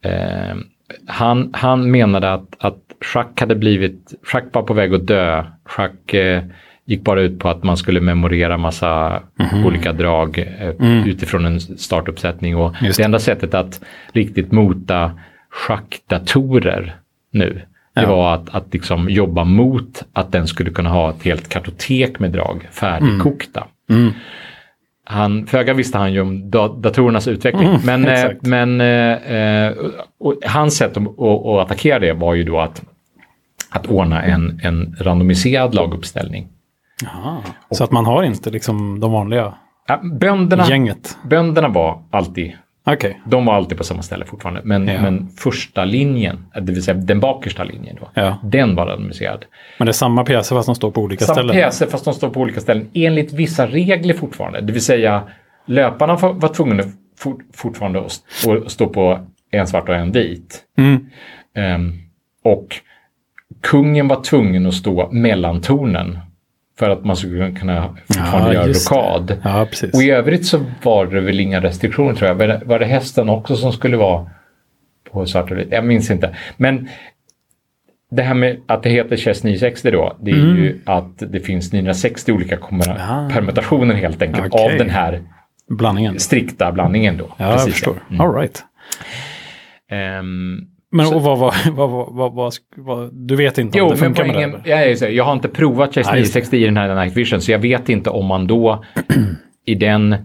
eh, 0.03 0.55
han, 1.07 1.49
han 1.53 1.91
menade 1.91 2.33
att, 2.33 2.55
att 2.59 2.79
schack 3.01 3.39
hade 3.39 3.55
blivit, 3.55 4.13
schack 4.23 4.43
var 4.51 4.61
på 4.63 4.73
väg 4.73 4.93
att 4.93 5.07
dö. 5.07 5.43
Schack 5.65 6.13
eh, 6.13 6.43
gick 6.85 7.01
bara 7.03 7.21
ut 7.21 7.39
på 7.39 7.49
att 7.49 7.63
man 7.63 7.77
skulle 7.77 8.01
memorera 8.01 8.57
massa 8.57 9.21
olika 9.65 9.93
drag 9.93 10.37
eh, 10.59 11.07
utifrån 11.07 11.45
en 11.45 11.59
startuppsättning. 11.59 12.55
Och 12.57 12.75
Just 12.81 12.97
det 12.97 13.03
enda 13.03 13.19
sättet 13.19 13.53
att 13.53 13.81
riktigt 14.13 14.51
mota 14.51 15.11
schackdatorer 15.49 16.95
nu, 17.31 17.61
det 17.95 18.01
Ja. 18.01 18.07
var 18.15 18.33
att, 18.35 18.55
att 18.55 18.73
liksom 18.73 19.09
jobba 19.09 19.43
mot 19.43 20.03
att 20.13 20.31
den 20.31 20.47
skulle 20.47 20.69
kunna 20.71 20.89
ha 20.89 21.09
ett 21.09 21.23
helt 21.23 21.49
kartotek 21.49 22.19
med 22.19 22.31
drag 22.31 22.67
färdigkokta. 22.71 23.67
Mm. 23.89 24.13
Han, 25.07 25.47
föga 25.47 25.73
visste 25.73 25.97
han 25.97 26.13
ju 26.13 26.21
om 26.21 26.49
da, 26.51 26.67
datorernas 26.67 27.27
utveckling. 27.27 27.67
Mm, 27.67 27.81
men 27.83 28.07
eh, 28.07 28.31
men 28.41 28.81
eh, 28.81 29.67
eh, 29.67 29.73
och 30.19 30.35
hans 30.45 30.77
sätt 30.77 30.97
att, 30.97 31.03
att, 31.03 31.45
att 31.45 31.65
attackera 31.65 31.99
det 31.99 32.13
var 32.13 32.33
ju 32.33 32.43
då 32.43 32.59
att, 32.59 32.83
att 33.69 33.87
ordna 33.87 34.23
en, 34.23 34.59
en 34.63 34.95
randomiserad 34.99 35.75
laguppställning. 35.75 36.47
Aha. 37.07 37.41
Så 37.71 37.83
att 37.83 37.91
man 37.91 38.05
har 38.05 38.23
inte 38.23 38.49
liksom 38.49 38.99
de 38.99 39.11
vanliga 39.11 39.53
Ja, 39.87 40.01
bönderna, 40.03 40.65
gänget. 40.69 41.17
bönderna 41.23 41.67
var 41.67 42.03
alltid 42.11 42.53
Okej. 42.87 43.21
de 43.25 43.45
var 43.45 43.53
alltid 43.53 43.77
på 43.77 43.83
samma 43.83 44.01
ställe 44.01 44.25
fortfarande. 44.25 44.61
Men, 44.63 44.87
Ja. 44.87 45.01
men 45.01 45.27
första 45.29 45.85
linjen, 45.85 46.45
det 46.61 46.71
vill 46.71 46.83
säga 46.83 46.97
den 46.97 47.19
bakersta 47.19 47.63
linjen, 47.63 47.97
då, 47.99 48.09
Ja. 48.13 48.37
den 48.43 48.75
var 48.75 48.85
randomiserad. 48.85 49.45
Men 49.79 49.85
det 49.85 49.91
är 49.91 49.93
samma 49.93 50.23
pjäser 50.25 50.55
fast 50.55 50.65
de 50.65 50.75
står 50.75 50.91
på 50.91 51.01
olika 51.01 51.25
Samma 51.25 51.35
ställen. 51.35 51.55
pjäser 51.55 51.87
fast 51.87 52.05
de 52.05 52.13
står 52.13 52.29
på 52.29 52.39
olika 52.39 52.59
ställen 52.59 52.87
enligt 52.93 53.33
vissa 53.33 53.67
regler 53.67 54.13
fortfarande. 54.13 54.61
Det 54.61 54.73
vill 54.73 54.81
säga 54.85 55.23
löparna 55.65 56.15
var 56.15 56.53
tvungna 56.53 56.83
fort, 57.19 57.39
fortfarande 57.53 57.99
att 57.99 58.11
stå, 58.11 58.57
att 58.65 58.71
stå 58.71 58.87
på 58.87 59.19
en 59.51 59.67
svart 59.67 59.89
och 59.89 59.95
en 59.95 60.11
vit. 60.11 60.61
Mm. 60.77 61.05
Ehm, 61.55 61.93
och 62.43 62.67
kungen 63.61 64.07
var 64.07 64.23
tvungen 64.23 64.65
att 64.65 64.73
stå 64.73 65.09
mellan 65.11 65.61
tornen 65.61 66.19
för 66.79 66.89
att 66.89 67.05
man 67.05 67.15
skulle 67.15 67.51
kunna 67.51 67.95
fortfarande 68.07 68.47
Ja, 68.47 68.53
göra 68.53 68.67
rokad. 68.67 69.37
Ja. 69.43 69.67
Och 69.93 70.03
i 70.03 70.09
övrigt 70.11 70.45
så 70.45 70.65
var 70.83 71.05
det 71.05 71.21
väl 71.21 71.39
inga 71.39 71.61
restriktioner 71.61 72.13
tror 72.15 72.27
jag. 72.27 72.35
Var 72.65 72.79
det, 72.79 72.85
hästen 72.85 73.29
också 73.29 73.55
som 73.55 73.71
skulle 73.71 73.97
vara 73.97 74.29
på 75.11 75.25
svart 75.25 75.51
och 75.51 75.57
vit? 75.57 75.67
Jag 75.71 75.85
minns 75.85 76.11
inte. 76.11 76.35
Men 76.57 76.89
det 78.11 78.21
här 78.23 78.33
med 78.33 78.57
att 78.67 78.83
det 78.83 78.89
heter 78.89 79.17
Chess 79.17 79.43
960 79.43 79.91
då, 79.91 80.15
det 80.21 80.31
är 80.31 80.35
ju 80.35 80.79
att 80.85 81.17
det 81.31 81.39
finns 81.39 81.73
960 81.73 82.31
olika 82.31 82.57
Ah. 82.99 83.29
permutationer 83.33 83.95
helt 83.95 84.21
enkelt 84.21 84.53
Okej. 84.53 84.65
av 84.71 84.77
den 84.77 84.89
här 84.89 85.21
Blandningen. 85.69 86.19
strikta 86.19 86.71
blandningen 86.71 87.17
då. 87.17 87.25
Ja, 87.37 87.45
jag 87.45 87.53
Precis, 87.53 87.73
förstår. 87.73 87.95
ja. 88.09 88.23
All 88.23 88.33
right. 88.35 88.63
Ehm, 89.91 90.57
Men 90.95 91.13
och 91.13 91.21
vad, 91.21 91.39
vad, 91.39 91.53
vad, 91.75 91.89
vad, 92.15 92.33
vad, 92.33 92.53
vad, 92.75 93.09
du 93.13 93.35
vet 93.35 93.57
inte 93.57 93.81
om 93.81 93.87
Jo, 93.87 93.93
det 93.95 94.01
men 94.01 94.15
funkar 94.15 94.25
med 94.25 94.35
det? 94.35 94.59
poängen, 94.63 94.87
jag, 94.89 94.97
så, 94.97 95.05
jag 95.05 95.23
har 95.23 95.33
inte 95.33 95.47
provat 95.47 95.93
det. 95.93 96.01
960 96.13 96.57
i 96.57 96.65
den 96.65 96.77
här 96.77 96.95
Night 96.95 97.17
Vision, 97.17 97.41
så 97.41 97.51
jag 97.51 97.59
vet 97.59 97.89
inte 97.89 98.09
om 98.09 98.25
man 98.25 98.47
då 98.47 98.83
i 99.65 99.75
den, 99.75 100.13
eh, 100.13 100.17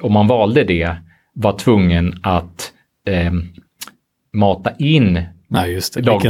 om 0.00 0.12
man 0.12 0.26
valde 0.26 0.64
det, 0.64 0.96
var 1.34 1.52
tvungen 1.52 2.14
att 2.22 2.72
eh, 3.08 3.32
mata 4.32 4.72
in 4.78 5.22
Nej, 5.48 5.72
just 5.72 6.00
bak. 6.04 6.24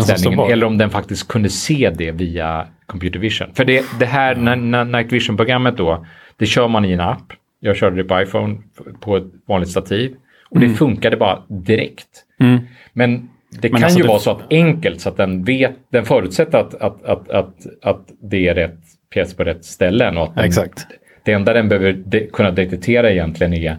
eller 0.51 0.65
om 0.67 0.79
den 0.79 0.91
faktiskt 0.91 1.29
kunde 1.29 1.49
se 1.49 1.91
det 1.99 2.11
via 2.11 2.67
computer 2.87 3.19
vision. 3.19 3.49
För 3.55 3.65
det, 3.65 3.85
det 3.99 4.07
här 4.07 4.35
na- 4.35 4.85
Night 4.97 5.13
Vision-programmet 5.13 5.77
då, 5.77 6.07
det 6.37 6.47
kör 6.47 6.69
man 6.69 6.85
i 6.85 6.93
en 6.93 7.01
app. 7.01 7.33
Jag 7.61 7.77
körde 7.77 7.97
det 7.97 8.05
på 8.05 8.21
iPhone 8.23 8.57
på 9.01 9.17
ett 9.17 9.25
vanligt 9.49 9.71
stativ 9.71 10.15
och 10.51 10.61
det 10.61 10.69
funkade 10.69 11.17
bara 11.17 11.43
direkt. 11.49 12.09
Mm. 12.41 12.61
Men 12.93 13.29
det 13.61 13.73
Men 13.73 13.81
kan 13.81 13.85
alltså 13.85 13.99
ju 13.99 14.03
det- 14.03 14.09
vara 14.09 14.19
så 14.19 14.31
att 14.31 14.53
enkelt 14.53 15.01
så 15.01 15.09
att 15.09 15.17
den 15.17 15.45
vet, 15.45 15.73
den 15.91 16.05
förutsätter 16.05 16.59
att, 16.59 16.75
att, 16.75 17.05
att, 17.05 17.31
att, 17.31 17.55
att 17.83 18.09
det 18.23 18.49
är 18.49 18.55
rätt 18.55 18.79
pjäs 19.15 19.35
på 19.37 19.45
rätt 19.45 19.65
ställen. 19.65 20.19
Och 20.19 20.25
att 20.25 20.35
den, 20.35 20.45
Exakt. 20.45 20.87
Det 21.25 21.33
enda 21.33 21.53
den 21.53 21.69
behöver 21.69 21.93
de, 22.07 22.27
kunna 22.33 22.51
detektera 22.51 23.11
egentligen 23.11 23.53
är 23.55 23.77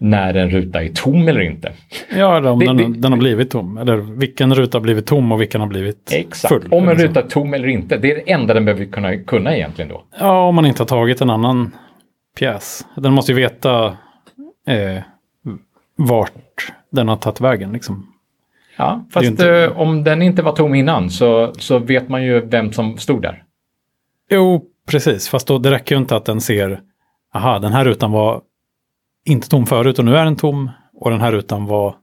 när 0.00 0.34
en 0.34 0.50
ruta 0.50 0.82
är 0.82 0.88
tom 0.88 1.28
eller 1.28 1.40
inte. 1.40 1.72
Ja, 2.16 2.36
eller 2.36 2.50
om 2.50 2.58
Det- 2.58 2.66
den, 2.66 2.76
det- 2.76 2.98
den 2.98 3.12
har 3.12 3.18
blivit 3.18 3.50
tom. 3.50 3.78
Eller 3.78 3.96
vilken 3.96 4.54
ruta 4.54 4.78
har 4.78 4.82
blivit 4.82 5.06
tom 5.06 5.32
och 5.32 5.40
vilken 5.40 5.60
har 5.60 5.68
blivit 5.68 6.12
Exakt. 6.12 6.54
full. 6.54 6.68
Om 6.70 6.88
en 6.88 6.98
så. 6.98 7.04
ruta 7.04 7.20
är 7.22 7.26
tom 7.28 7.54
eller 7.54 7.68
inte. 7.68 7.96
Det 7.96 8.10
är 8.12 8.14
det 8.14 8.32
enda 8.32 8.54
den 8.54 8.64
behöver 8.64 8.84
kunna, 8.84 9.16
kunna 9.16 9.56
egentligen 9.56 9.88
då. 9.88 10.04
Ja, 10.20 10.48
om 10.48 10.54
man 10.54 10.66
inte 10.66 10.82
har 10.82 10.86
tagit 10.86 11.20
en 11.20 11.30
annan 11.30 11.74
pjäs. 12.38 12.86
Den 12.96 13.12
måste 13.12 13.32
ju 13.32 13.36
veta 13.36 13.86
eh, 14.68 15.02
vart 15.96 16.72
den 16.92 17.08
har 17.08 17.16
tagit 17.16 17.40
vägen. 17.40 17.72
Liksom. 17.72 18.06
Ja, 18.78 19.04
Det 19.06 19.12
fast 19.12 19.26
inte- 19.26 19.64
eh, 19.64 19.78
om 19.80 20.04
den 20.04 20.22
inte 20.22 20.42
var 20.42 20.52
tom 20.52 20.74
innan 20.74 21.10
så, 21.10 21.52
så 21.58 21.78
vet 21.78 22.08
man 22.08 22.24
ju 22.24 22.40
vem 22.40 22.72
som 22.72 22.98
stod 22.98 23.22
där. 23.22 23.42
Jo, 24.30 24.64
precis. 24.90 25.28
Fast 25.28 25.46
då, 25.48 25.58
det 25.58 25.70
räcker 25.70 25.94
ju 25.94 26.00
inte 26.00 26.16
att 26.16 26.24
den 26.24 26.40
ser, 26.40 26.80
aha, 27.34 27.58
den 27.58 27.72
här 27.72 27.84
rutan 27.84 28.12
var 28.12 28.40
inte 29.24 29.48
tom 29.48 29.66
förut 29.66 29.98
och 29.98 30.04
nu 30.04 30.16
är 30.16 30.24
den 30.24 30.36
tom. 30.36 30.70
Och 31.00 31.10
den 31.10 31.20
här 31.20 31.32
rutan 31.32 31.66
var 31.66 31.94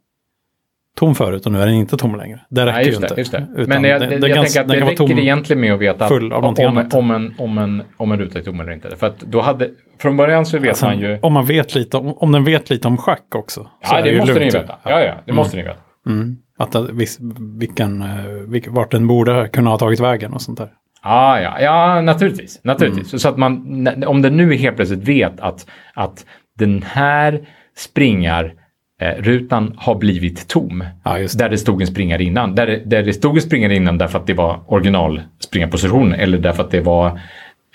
tom 0.97 1.15
förut 1.15 1.45
och 1.45 1.51
nu 1.51 1.61
är 1.61 1.65
den 1.65 1.75
inte 1.75 1.97
tom 1.97 2.15
längre. 2.15 2.39
Det 2.49 2.61
räcker 2.65 2.73
Nej, 2.73 2.85
ju 2.85 2.91
det. 2.91 3.21
inte. 3.21 3.45
Det. 3.55 3.67
Men 3.67 3.83
jag, 3.83 4.01
den- 4.01 4.11
jag, 4.11 4.21
kan- 4.35 4.43
tänker 4.43 4.61
att 4.61 4.67
det 4.67 4.79
räcker 4.79 4.95
tom 4.95 5.11
egentligen 5.19 5.59
med 5.61 5.73
att 5.73 5.79
veta 5.79 6.05
av 6.05 6.11
om, 6.45 6.55
om, 6.59 6.89
om, 6.93 7.11
en, 7.11 7.33
om, 7.37 7.57
en, 7.57 7.83
om 7.97 8.11
en 8.11 8.19
ruta 8.19 8.39
är 8.39 8.43
tom 8.43 8.59
eller 8.59 8.71
inte. 8.71 8.95
För 8.95 9.07
att 9.07 9.19
då 9.19 9.41
hade, 9.41 9.69
från 9.99 10.17
början 10.17 10.45
så 10.45 10.57
vet 10.59 10.69
Alltså, 10.69 10.85
man 10.85 10.99
ju... 10.99 11.19
Om 11.21 11.33
man 11.33 11.45
vet 11.45 11.75
lite 11.75 11.97
om, 11.97 12.13
om 12.17 12.31
den 12.31 12.43
vet 12.43 12.69
lite 12.69 12.87
om 12.87 12.97
schack 12.97 13.35
också. 13.35 13.63
så 13.63 13.69
Ja, 13.81 14.01
det 14.01 14.17
måste 14.17 14.33
ni 14.33 14.39
lugnt. 14.39 14.53
ju 14.55 14.59
veta. 14.59 14.75
Ja, 14.83 15.01
ja, 15.01 15.13
det 15.25 15.33
måste 15.33 15.57
ni 15.57 15.63
veta. 15.63 15.77
Mm. 16.07 16.37
Att 16.57 16.75
viss, 16.89 17.17
vilken, 17.59 18.01
eh, 18.01 18.25
vilk, 18.47 18.67
vart 18.69 18.91
den 18.91 19.07
borde 19.07 19.47
kunna 19.47 19.69
ha 19.69 19.77
tagit 19.77 19.99
vägen 19.99 20.33
och 20.33 20.41
sånt 20.41 20.57
där. 20.57 20.69
Ja, 21.03 21.41
ja, 21.41 21.61
ja 21.61 22.01
naturligtvis. 22.01 22.59
naturligtvis. 22.63 23.13
Mm. 23.13 23.19
Så 23.19 23.29
att 23.29 23.37
man, 23.37 23.87
om 24.07 24.21
den 24.21 24.37
nu 24.37 24.55
helt 24.55 24.75
plötsligt 24.75 25.07
vet 25.07 25.39
att, 25.39 25.65
att 25.93 26.25
den 26.59 26.83
här 26.87 27.47
springar 27.77 28.53
eh, 29.01 29.21
rutan 29.23 29.73
har 29.77 29.95
blivit 29.95 30.47
tom. 30.47 30.83
Ja, 31.03 31.13
det. 31.17 31.37
Där 31.37 31.49
det 31.49 31.57
stod 31.57 31.81
en 31.81 31.87
springare 31.87 32.23
innan. 32.23 32.55
Där, 32.55 32.67
det- 32.67 32.81
där 32.85 33.03
det 33.03 33.13
stod 33.13 33.35
en 33.35 33.41
springare 33.41 33.75
innan 33.75 33.97
därför 33.97 34.19
att 34.19 34.27
det 34.27 34.33
var 34.33 34.59
original 34.67 35.21
springarposition 35.39 36.13
eller 36.13 36.37
därför 36.37 36.63
att 36.63 36.71
det 36.71 36.81
var 36.81 37.19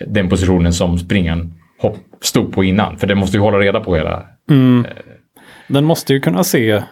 den 0.07 0.29
positionen 0.29 0.73
som 0.73 0.99
springaren 0.99 1.55
hopp, 1.79 1.97
stod 2.21 2.53
på 2.53 2.65
innan. 2.65 2.99
För 2.99 3.07
den 3.07 3.19
måste 3.19 3.37
ju 3.37 3.41
hålla 3.43 3.59
reda 3.59 3.81
på 3.81 3.97
hela... 3.97 4.23
Mm. 4.51 4.87
Den 5.69 5.85
måste 5.85 6.13
ju 6.13 6.21
kunna 6.21 6.45
se 6.45 6.83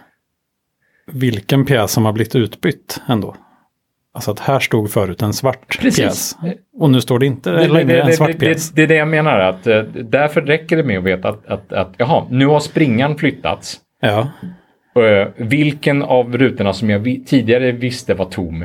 vilken 1.13 1.65
pjäs 1.65 1.93
som 1.93 2.05
har 2.05 2.13
blivit 2.13 2.35
utbytt 2.37 3.01
ändå. 3.09 3.37
Alltså 4.15 4.31
att 4.31 4.41
här 4.41 4.61
stod 4.61 4.91
förut 4.91 5.23
en 5.23 5.33
svart 5.33 5.79
Precis. 5.81 5.97
pjäs. 5.99 6.37
Och 6.79 6.91
nu 6.91 7.01
står 7.01 7.19
det 7.19 7.27
inte 7.27 7.51
Det, 7.51 7.69
längre 7.69 7.93
det, 7.97 8.01
en 8.03 8.13
svart 8.13 8.33
det, 8.33 8.39
pjäs. 8.39 8.71
det, 8.71 8.77
det 8.77 8.83
är 8.83 8.87
det 8.87 8.95
jag 8.95 9.09
menar, 9.09 9.39
att 9.39 9.67
eh, 9.67 9.83
därför 10.05 10.41
räcker 10.43 10.77
det 10.77 10.83
med 10.83 10.99
att 10.99 11.05
veta 11.05 11.29
att, 11.29 11.47
att, 11.47 11.73
att 11.73 11.95
jaha, 11.97 12.25
nu 12.31 12.47
har 12.47 12.61
springan 12.61 13.19
flyttats. 13.19 13.81
Ja, 14.01 14.29
Eh, 14.97 15.29
vilken 15.37 16.03
av 16.03 16.39
rutorna 16.39 16.73
som 16.73 16.91
jag 16.91 17.05
tidigare 17.27 17.73
visste 17.73 18.15
var 18.15 18.25
tom 18.25 18.65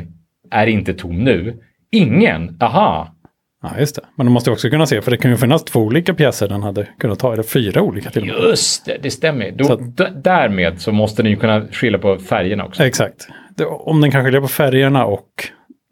är 0.52 0.68
inte 0.68 0.94
tom 0.94 1.24
nu? 1.24 1.60
Ingen, 1.92 2.58
aha. 2.60 3.16
Ja, 3.64 3.70
just 3.80 3.96
det. 3.96 4.02
Men 4.16 4.26
du 4.26 4.32
måste 4.32 4.52
också 4.52 4.70
kunna 4.70 4.86
se, 4.86 5.02
för 5.02 5.12
det 5.12 5.18
kan 5.18 5.32
ju 5.32 5.38
finnas 5.38 5.64
två 5.64 5.80
olika 5.80 6.14
pjäser 6.14 6.48
den 6.48 6.64
hade 6.64 6.88
kunnat 7.00 7.20
ta, 7.20 7.34
eller 7.34 7.44
fyra 7.44 7.82
olika 7.82 8.10
till 8.10 8.22
och 8.22 8.28
med. 8.28 8.50
Just 8.50 8.86
det, 8.86 8.98
det 9.02 9.12
stämmer. 9.12 9.52
Då, 9.52 9.64
Så 9.64 9.74
att- 9.74 10.24
därmed 10.24 10.82
så 10.82 10.92
måste 10.92 11.24
ni 11.24 11.30
ju 11.30 11.36
kunna 11.36 11.68
skilja 11.72 12.00
på 12.00 12.18
färgerna 12.18 12.66
också. 12.66 12.84
Exakt. 12.84 13.28
Det, 13.58 13.66
om 13.66 14.02
den 14.02 14.12
kan 14.12 14.24
skilja 14.24 14.42
på 14.42 14.48
färgerna 14.48 15.06
och 15.06 15.28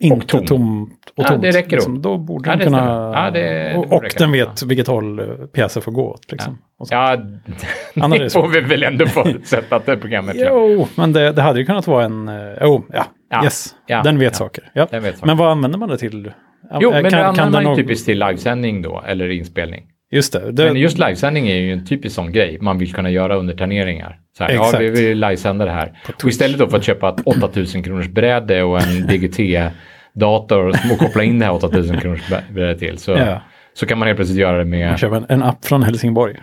inte 0.04 0.28
tom. 0.28 0.46
tomt 0.46 0.94
och 1.18 1.24
Ja, 1.24 1.28
tomt. 1.28 1.42
det 1.42 1.52
räcker 1.52 1.70
då. 1.70 1.76
liksom, 1.76 2.02
då 2.02 2.18
borde 2.18 2.50
Ja, 2.50 2.56
den 2.56 2.66
kunna... 2.66 3.12
Ja, 3.16 3.32
det- 3.32 3.76
och 3.76 3.94
och 3.94 4.04
den 4.18 4.32
vet 4.32 4.64
vilket 4.64 4.88
håll 4.88 5.20
eh, 5.20 5.26
pjäser 5.54 5.82
får 5.82 5.92
gå 5.92 6.12
åt. 6.12 6.32
Liksom. 6.32 6.58
Och. 6.80 6.88
Ja, 6.92 7.12
är 7.96 8.20
det 8.20 8.30
får 8.34 8.48
vi 8.48 8.62
väl 8.62 8.84
ändå 8.84 9.06
förutsätta 9.06 9.76
att 9.76 9.86
det 9.86 9.98
programmet 9.98 10.36
gör. 10.36 10.50
Jo, 10.50 10.88
men 10.96 11.14
det, 11.14 11.32
det 11.32 11.42
hade 11.42 11.60
ju 11.60 11.66
kunnat 11.66 11.88
vara 11.88 12.06
en... 12.06 12.28
eh, 12.28 12.36
Jo, 12.62 12.86
ja, 12.94 13.06
Ja, 13.30 13.44
yes. 13.44 13.76
ja, 13.88 14.02
den 14.04 14.20
vet 14.20 14.34
ja. 14.34 14.38
saker. 14.38 14.72
Ja. 14.74 14.88
Den 14.92 15.04
vet 15.04 15.16
saker. 15.16 15.28
Men 15.28 15.38
vad 15.38 15.52
använder 15.52 15.78
man 15.80 15.90
det 15.90 15.98
till? 15.98 16.32
Ja, 16.70 16.80
Jo, 16.82 16.94
eh, 16.94 17.02
men 17.02 17.12
det 17.12 17.26
använder 17.28 17.62
man 17.62 17.76
ju 17.78 17.84
typiskt 17.84 18.06
till 18.06 18.20
livesändning 18.20 18.82
då, 18.82 19.04
eller 19.08 19.30
inspelning. 19.30 19.84
Just 20.12 20.34
det. 20.34 20.52
det 20.52 20.66
Men 20.66 20.76
just 20.76 20.98
livesändning 20.98 21.48
är 21.48 21.56
ju 21.56 21.74
en 21.74 21.86
typisk 21.86 22.16
sån 22.16 22.32
grej 22.32 22.58
man 22.62 22.78
vill 22.78 22.94
kunna 22.94 23.10
göra 23.10 23.36
under 23.36 23.54
turneringar. 23.54 24.20
Så 24.38 24.44
här, 24.44 24.52
ja, 24.52 24.66
Exakt. 24.66 24.84
vi 24.84 24.90
vill 24.90 25.20
livesända 25.20 25.66
det 25.66 25.72
här. 25.72 25.94
Och 26.24 26.30
istället 26.30 26.60
då 26.60 26.68
för 26.68 26.78
att 26.78 26.84
köpa 26.84 27.10
ett 27.10 27.28
8000 27.44 27.84
kronors 27.84 28.08
bräde 28.08 28.64
och 28.64 28.82
en 28.82 29.08
DGT-dator 29.08 30.68
och 30.92 31.00
koppla 31.00 31.24
in 31.24 31.40
det 31.40 31.46
här 31.46 31.54
8000 31.54 32.00
kronors 32.00 32.22
bräde 32.54 32.80
till 32.80 32.98
så, 32.98 33.12
Ja. 33.12 33.42
så 33.74 33.86
kan 33.86 33.98
man 33.98 34.08
helt 34.08 34.18
plötsligt 34.18 34.40
göra 34.40 34.58
det 34.58 34.66
med... 34.66 34.88
man 34.88 34.98
köper 34.98 35.16
en, 35.16 35.26
en 35.30 35.44
app 35.44 35.66
från 35.66 35.84
Helsingborg. 35.84 36.36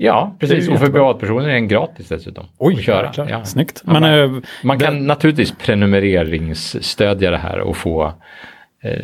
Ja, 0.00 0.36
Det 0.40 0.46
precis. 0.46 0.68
Och 0.68 0.78
för 0.78 0.86
privatpersoner 0.86 1.48
är 1.48 1.52
den 1.52 1.68
gratis 1.68 2.08
dessutom. 2.08 2.44
att 2.60 2.82
köra. 2.82 3.12
Ja. 3.30 3.44
Snyggt. 3.44 3.82
Ja, 3.86 4.00
Men, 4.00 4.04
eh, 4.34 4.40
Man 4.62 4.78
kan 4.78 5.06
naturligtvis 5.06 5.54
prenumeringssstödja 5.58 7.30
det 7.30 7.36
här 7.38 7.60
och 7.60 7.76
få 7.76 8.14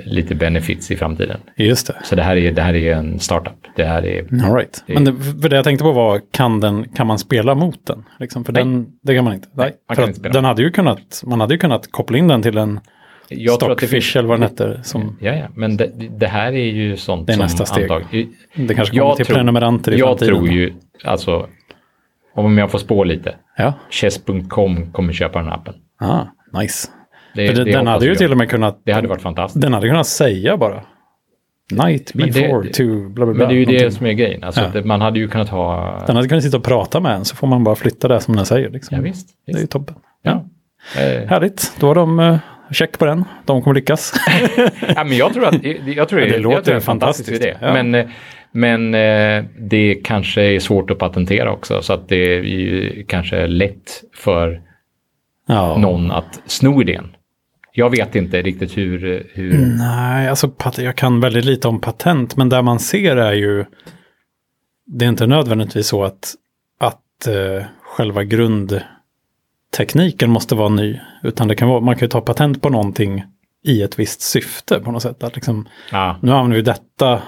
lite 0.05 0.35
benefits 0.35 0.91
i 0.91 0.97
framtiden. 0.97 1.41
just 1.57 1.87
det. 1.87 1.95
Så 2.05 2.15
det 2.15 2.23
här 2.23 2.37
är, 2.37 2.53
det 2.53 2.63
här 2.63 2.75
är 2.75 2.95
en 2.95 3.19
startup. 3.21 3.53
Det 3.77 3.85
här 3.85 4.07
är... 4.07 4.45
All 4.45 4.55
right. 4.55 4.85
Men 4.87 5.05
det, 5.05 5.13
för 5.43 5.49
det 5.49 5.57
jag 5.57 5.65
tänkte 5.65 5.83
på 5.85 5.93
var, 5.93 6.21
kan, 6.31 6.61
den, 6.61 6.89
kan 6.89 7.07
man 7.07 7.19
spela 7.19 7.55
mot 7.55 7.87
den? 7.87 8.05
Liksom, 8.21 8.45
för 8.45 8.53
Nej. 8.53 8.65
den, 8.65 8.87
det 9.03 9.15
kan 9.15 9.25
man 9.25 9.35
inte. 9.35 9.49
Nej, 9.53 9.73
man 9.89 9.97
för 9.97 10.03
att 10.03 10.09
inte 10.17 10.29
den 10.29 10.45
hade 10.45 10.63
ju 10.63 10.71
kunnat, 10.71 11.23
man 11.27 11.41
hade 11.41 11.55
ju 11.55 11.59
kunnat 11.59 11.93
koppla 11.93 12.19
in 12.19 12.29
den 12.29 12.43
till 12.43 12.59
en 12.59 12.81
Jag 13.29 13.61
tror 13.61 13.69
Stockfish 13.71 13.89
finns... 13.91 14.17
eller 14.17 14.29
vad 14.29 14.41
den 14.41 14.49
hette. 14.51 14.81
Som, 14.85 15.19
Ja, 15.21 15.33
ja, 15.35 15.47
men 15.55 15.77
det, 15.77 15.91
det 16.19 16.27
här 16.27 16.53
är 16.53 16.71
ju 16.73 16.97
sånt 16.97 17.27
Det 17.27 17.33
är 17.33 17.35
som 17.35 17.43
nästa 17.43 17.67
steg. 17.67 17.85
antag- 17.91 18.29
det 18.55 18.75
kanske 18.75 18.99
kommer 18.99 19.15
till 19.15 19.27
prenumeranter 19.27 19.93
i 19.93 19.99
jag 19.99 20.09
framtiden. 20.09 20.35
tror 20.35 20.49
ju, 20.49 20.73
alltså, 21.05 21.47
om 22.35 22.59
jag 22.59 22.71
får 22.71 22.79
spå 22.79 23.05
lite, 23.05 23.35
Ja, 23.57 23.73
chess.com 23.91 24.93
kommer 24.93 25.13
köpa 25.13 25.39
den 25.39 25.49
här 25.49 25.55
appen. 25.55 25.75
ah, 26.01 26.25
nice. 26.61 26.89
Det, 27.35 27.47
det, 27.47 27.64
det 27.64 27.73
den 27.73 27.87
hade 27.87 28.05
ju 28.05 28.11
jag. 28.11 28.18
till 28.18 28.31
och 28.33 28.38
med 28.38 28.51
kunnat, 28.51 28.81
Det 28.85 28.92
hade 28.92 29.09
varit 29.09 29.23
fantastiskt. 29.23 29.62
den 29.62 29.73
hade 29.73 29.88
kunnat 29.88 30.07
säga 30.07 30.57
bara. 30.57 30.83
Night 31.73 32.14
Men 32.14 32.27
det- 32.31 32.40
before 32.40 32.68
to 32.68 33.09
bla 33.09 33.25
bla 33.27 33.35
bla. 33.35 33.35
Men 33.35 33.49
det 33.49 33.55
är 33.55 33.59
ju 33.59 33.64
det 33.64 33.73
någonting. 33.73 33.90
som 33.90 34.07
är 34.07 34.12
grejen. 34.12 34.44
Alltså, 34.44 34.61
Ja. 34.61 34.68
det- 34.73 34.85
man 34.85 35.01
hade 35.01 35.18
ju 35.18 35.29
kunnat 35.29 35.49
ha... 35.49 35.99
Den 36.07 36.16
hade 36.16 36.29
kunnat 36.29 36.44
sitta 36.44 36.57
och 36.57 36.64
prata 36.64 37.01
med 37.01 37.12
en 37.14 37.25
så 37.25 37.37
får 37.37 37.47
man 37.47 37.64
bara 37.64 37.75
flytta 37.75 38.09
det 38.09 38.20
som 38.20 38.37
den 38.37 38.47
säger. 38.47 38.70
Liksom. 38.70 38.97
Ja, 38.97 39.03
visst. 39.03 39.29
Det 39.47 39.53
är 39.53 39.57
ju 39.57 39.61
visst. 39.61 39.73
toppen. 39.73 39.94
Ja. 40.23 40.44
Eh, 40.99 41.29
Härligt, 41.29 41.73
då 41.81 41.87
har 41.87 41.94
de 41.94 42.18
uh, 42.18 42.37
check 42.70 42.99
på 42.99 43.05
den. 43.07 43.25
De 43.44 43.62
kommer 43.62 43.75
lyckas. 43.75 44.12
ja, 44.97 45.05
men 45.05 45.16
jag 45.16 45.35
tror 45.35 45.47
att 45.47 45.64
jag 45.87 46.09
tror 46.09 46.20
Ja, 46.20 46.27
det 46.27 46.33
jag 46.33 46.40
låter 46.42 46.57
tror 46.57 46.64
det 46.64 46.70
är 46.70 46.75
en 46.75 46.81
fantastisk 46.81 47.29
fantastiskt. 47.29 47.42
idé. 47.42 47.57
Ja. 47.61 47.73
Men, 47.73 47.94
eh, 47.94 48.07
men 48.53 48.94
eh, 48.94 49.44
det 49.59 49.94
kanske 50.05 50.42
är 50.42 50.59
svårt 50.61 50.90
att 50.90 50.99
patentera 50.99 51.53
också. 51.53 51.83
Så 51.83 51.92
att 51.92 52.09
det 52.09 52.16
är 52.37 52.42
ju 52.42 53.05
kanske 53.09 53.47
lätt 53.47 54.03
för 54.16 54.61
ja. 55.49 55.77
någon 55.79 56.11
att 56.11 56.40
sno 56.47 56.81
idén. 56.83 57.13
Jag 57.77 57.91
vet 57.91 58.15
inte 58.15 58.43
riktigt 58.43 58.77
hur... 58.77 59.27
hur 59.33 59.55
mm, 59.55 59.77
Nej, 59.77 60.29
alltså 60.29 60.53
jag 60.77 60.97
kan 60.97 61.21
väldigt 61.21 61.45
lite 61.45 61.69
om 61.69 61.81
patent, 61.81 62.37
men 62.37 62.49
där 62.49 62.63
man 62.63 62.81
ser 62.81 63.17
är 63.17 63.33
ju, 63.33 63.65
det 64.87 65.05
är 65.05 65.09
inte 65.09 65.27
nödvändigtvis 65.27 65.87
så 65.87 66.05
att, 66.05 66.35
att 66.79 67.29
uh, 67.29 67.63
själva 67.83 68.25
grundtekniken 68.25 70.31
måste 70.31 70.55
vara 70.55 70.69
ny, 70.69 71.01
utan 71.23 71.49
det 71.49 71.55
kan 71.55 71.69
vara, 71.69 71.81
man 71.81 71.95
kan 71.95 72.07
ju 72.07 72.11
ta 72.11 72.21
patent 72.21 72.63
på 72.63 72.69
någonting 72.69 73.25
i 73.64 73.83
ett 73.83 73.98
visst 73.98 74.20
syfte 74.20 74.81
på 74.81 74.90
något 74.92 75.03
sätt. 75.03 75.22
Att 75.22 75.35
liksom, 75.35 75.68
ja, 75.92 76.16
nu 76.22 76.33
använder 76.33 76.57
vi 76.57 76.62
detta 76.62 77.22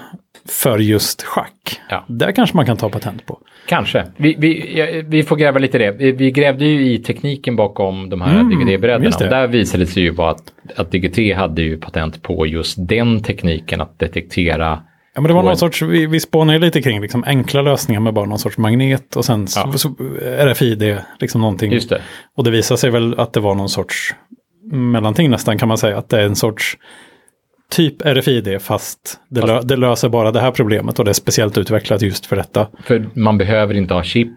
för 0.48 0.78
just 0.78 1.22
schack. 1.22 1.80
Ja. 1.88 2.04
Där 2.08 2.32
kanske 2.32 2.56
man 2.56 2.66
kan 2.66 2.76
ta 2.76 2.88
patent 2.88 3.26
på. 3.26 3.38
kanske. 3.66 4.06
Vi, 4.16 4.36
vi, 4.38 5.04
vi 5.06 5.22
får 5.22 5.36
gräva 5.36 5.58
lite 5.58 5.76
i 5.76 5.80
det. 5.80 5.90
Vi, 5.90 6.12
vi 6.12 6.30
grävde 6.30 6.64
ju 6.64 6.92
i 6.92 6.98
tekniken 6.98 7.56
bakom 7.56 8.10
de 8.10 8.20
här 8.20 8.40
Mm. 8.40 9.06
Och 9.06 9.30
där 9.30 9.46
visade 9.46 9.84
det 9.84 9.90
sig 9.90 10.02
ju 10.02 10.12
bara 10.12 10.30
att, 10.30 10.52
att 10.76 10.92
DGT 10.92 11.18
hade 11.36 11.62
ju 11.62 11.76
patent 11.76 12.22
på 12.22 12.46
just 12.46 12.74
den 12.88 13.22
tekniken 13.22 13.80
att 13.80 13.98
detektera 13.98 14.82
Ja, 15.14 15.20
men 15.20 15.28
det 15.28 15.34
var 15.34 15.42
någon 15.42 15.56
sorts, 15.56 15.82
vi, 15.82 16.06
vi 16.06 16.20
spånade 16.20 16.58
lite 16.58 16.82
kring 16.82 17.00
liksom 17.00 17.24
enkla 17.26 17.62
lösningar 17.62 18.00
med 18.00 18.14
bara 18.14 18.24
någon 18.26 18.38
sorts 18.38 18.58
magnet 18.58 19.16
och 19.16 19.24
sen 19.24 19.40
Ja. 19.40 19.72
så, 19.72 19.78
så, 19.78 19.88
RFID, 20.22 20.96
liksom 21.20 21.40
någonting. 21.40 21.72
Just 21.72 21.88
det. 21.90 22.00
Och 22.36 22.44
det 22.44 22.50
visar 22.50 22.76
sig 22.76 22.90
väl 22.90 23.18
att 23.18 23.32
det 23.32 23.40
var 23.40 23.54
någon 23.54 23.68
sorts 23.68 24.14
mellanting 24.72 25.30
nästan 25.30 25.58
kan 25.58 25.68
man 25.68 25.78
säga. 25.78 25.98
Att 25.98 26.08
det 26.08 26.20
är 26.20 26.26
en 26.26 26.36
sorts 26.36 26.78
typ 27.70 28.02
RFID 28.02 28.62
fast 28.62 29.20
det, 29.28 29.40
Fast- 29.40 29.52
lö, 29.52 29.60
det 29.62 29.76
löser 29.76 30.08
bara 30.08 30.32
det 30.32 30.40
här 30.40 30.50
problemet 30.50 30.98
och 30.98 31.04
det 31.04 31.10
är 31.10 31.12
speciellt 31.12 31.58
utvecklat 31.58 32.02
just 32.02 32.26
för 32.26 32.36
detta. 32.36 32.68
För 32.82 33.08
man 33.14 33.38
behöver 33.38 33.74
inte 33.74 33.94
ha 33.94 34.02
chip 34.02 34.32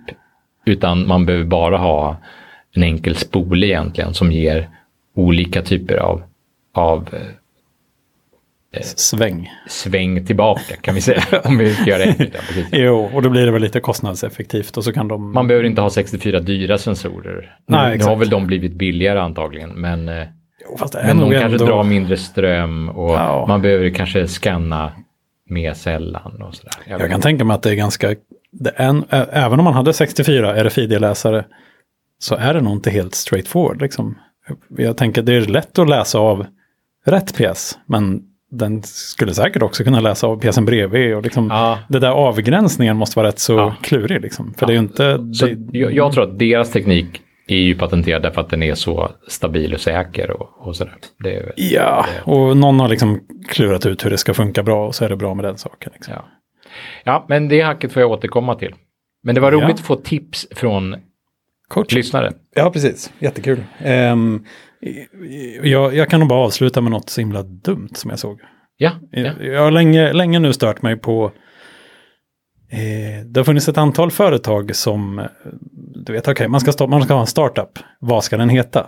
utan 0.65 1.07
man 1.07 1.25
behöver 1.25 1.45
bara 1.45 1.77
ha 1.77 2.17
en 2.71 2.83
enkel 2.83 3.15
spole 3.15 3.67
egentligen 3.67 4.13
som 4.13 4.31
ger 4.31 4.69
olika 5.15 5.61
typer 5.61 5.97
av, 5.97 6.23
av 6.73 7.09
eh, 7.13 7.19
Sväng. 8.81 9.49
sväng 9.67 10.25
tillbaka 10.25 10.75
kan 10.81 10.95
vi 10.95 11.01
säga. 11.01 11.23
Om 11.43 11.57
vi 11.57 11.75
gör 11.85 11.97
det 11.99 12.05
enkelt. 12.05 12.29
Ja, 12.33 12.39
precis. 12.47 12.65
Jo, 12.71 13.09
och 13.13 13.21
då 13.21 13.29
blir 13.29 13.45
det 13.45 13.51
väl 13.51 13.61
lite 13.61 13.79
kostnadseffektivt 13.79 14.77
och 14.77 14.83
så 14.83 14.93
kan 14.93 15.07
de... 15.07 15.31
Man 15.33 15.47
behöver 15.47 15.65
inte 15.67 15.81
ha 15.81 15.89
64 15.89 16.39
dyra 16.39 16.77
sensorer. 16.77 17.57
Nej, 17.67 17.91
nu, 17.91 17.97
nu 17.97 18.03
har 18.03 18.15
väl 18.15 18.29
de 18.29 18.47
blivit 18.47 18.73
billigare 18.73 19.19
antagligen 19.19 19.69
men, 19.69 20.09
eh, 20.09 20.27
Jo, 20.69 20.77
men 20.93 21.17
de 21.17 21.31
kanske 21.31 21.45
ändå... 21.45 21.65
drar 21.65 21.83
mindre 21.83 22.17
ström 22.17 22.89
och 22.89 23.09
Ja. 23.13 23.45
man 23.47 23.61
behöver 23.61 23.89
kanske 23.89 24.27
scanna 24.27 24.91
mer 25.49 25.73
sällan 25.73 26.41
och 26.41 26.55
sådär. 26.55 26.73
Jag 26.87 27.01
Jag 27.01 27.09
kan 27.09 27.21
tänka 27.21 27.45
mig 27.45 27.55
att 27.55 27.63
det 27.63 27.71
är 27.71 27.75
ganska... 27.75 28.15
Det 28.51 28.71
är 28.75 28.89
en, 28.89 29.03
ä- 29.09 29.27
även 29.31 29.59
om 29.59 29.63
man 29.65 29.73
hade 29.73 29.93
64 29.93 30.63
RFID-läsare 30.63 31.45
så 32.19 32.35
är 32.35 32.53
det 32.53 32.61
nog 32.61 32.73
inte 32.73 32.89
helt 32.91 33.15
straightforward. 33.15 33.81
Liksom. 33.81 34.17
Jag 34.77 34.97
tänker 34.97 35.21
det 35.21 35.33
är 35.33 35.41
lätt 35.41 35.79
att 35.79 35.89
läsa 35.89 36.19
av 36.19 36.45
rätt 37.05 37.35
pjäs, 37.37 37.77
men 37.85 38.21
den 38.51 38.83
skulle 38.83 39.33
säkert 39.33 39.61
också 39.61 39.83
kunna 39.83 39.99
läsa 39.99 40.27
av 40.27 40.37
pjäsen 40.39 40.65
bredvid. 40.65 41.15
Och 41.15 41.23
liksom, 41.23 41.47
Ja. 41.49 41.79
Det 41.89 41.99
där 41.99 42.09
avgränsningen 42.11 42.97
måste 42.97 43.19
vara 43.19 43.27
rätt 43.27 43.39
så 43.39 43.53
Ja. 43.53 43.75
klurig. 43.81 44.21
Liksom. 44.21 44.53
För 44.53 44.63
Ja. 44.63 44.67
det 44.67 44.73
är 44.73 44.75
ju 44.75 44.79
inte... 44.79 45.33
Så 45.35 45.45
det, 45.45 45.77
jag, 45.79 45.93
jag 45.93 46.13
tror 46.13 46.23
att 46.23 46.39
deras 46.39 46.71
teknik 46.71 47.21
är 47.47 47.57
ju 47.57 47.75
patenterad 47.75 48.21
därför 48.21 48.41
att 48.41 48.49
den 48.49 48.63
är 48.63 48.75
så 48.75 49.11
stabil 49.27 49.73
och 49.73 49.79
säker 49.79 50.31
och, 50.31 50.67
och 50.67 50.75
sådär. 50.75 50.93
Det 51.23 51.35
är, 51.35 51.53
ja, 51.55 52.05
och 52.23 52.57
någon 52.57 52.79
har 52.79 52.87
liksom 52.87 53.19
klurat 53.47 53.85
ut 53.85 54.05
hur 54.05 54.09
det 54.09 54.17
ska 54.17 54.33
funka 54.33 54.63
bra 54.63 54.87
och 54.87 54.95
så 54.95 55.05
är 55.05 55.09
det 55.09 55.15
bra 55.17 55.33
med 55.33 55.45
den 55.45 55.57
saken. 55.57 55.91
Liksom. 55.93 56.13
ja. 56.17 56.25
ja, 57.03 57.25
men 57.29 57.47
det 57.47 57.61
hacket 57.61 57.93
får 57.93 58.01
jag 58.01 58.11
återkomma 58.11 58.55
till. 58.55 58.75
Men 59.23 59.35
det 59.35 59.41
var 59.41 59.51
roligt 59.51 59.67
Ja. 59.67 59.73
att 59.73 59.79
få 59.79 59.95
tips 59.95 60.47
från 60.51 60.95
Kort. 61.67 61.91
lyssnare. 61.91 62.31
Ja, 62.55 62.71
precis. 62.71 63.11
Jättekul. 63.19 63.63
Um, 63.85 64.45
jag, 65.63 65.95
jag 65.95 66.09
kan 66.09 66.19
nog 66.19 66.29
bara 66.29 66.45
avsluta 66.45 66.81
med 66.81 66.91
något 66.91 67.09
så 67.09 67.21
himla 67.21 67.43
dumt 67.43 67.89
som 67.93 68.09
jag 68.09 68.19
såg. 68.19 68.39
Ja, 68.77 68.91
ja. 69.11 69.19
Jag, 69.21 69.45
jag 69.45 69.61
har 69.63 69.71
länge, 69.71 70.13
länge 70.13 70.39
nu 70.39 70.53
stört 70.53 70.81
mig 70.81 70.95
på... 70.97 71.31
Eh, 72.71 73.25
det 73.25 73.39
har 73.39 73.43
funnits 73.43 73.67
ett 73.69 73.77
antal 73.77 74.11
företag 74.11 74.75
som... 74.75 75.19
eh, 75.19 75.25
Du 76.05 76.13
vet, 76.13 76.27
okej, 76.27 76.47
man, 76.47 76.59
ska 76.61 76.71
sta- 76.71 76.87
man 76.87 77.01
ska 77.03 77.13
ha 77.13 77.21
en 77.21 77.27
startup. 77.27 77.79
Vad 77.99 78.23
ska 78.23 78.37
den 78.37 78.49
heta? 78.49 78.87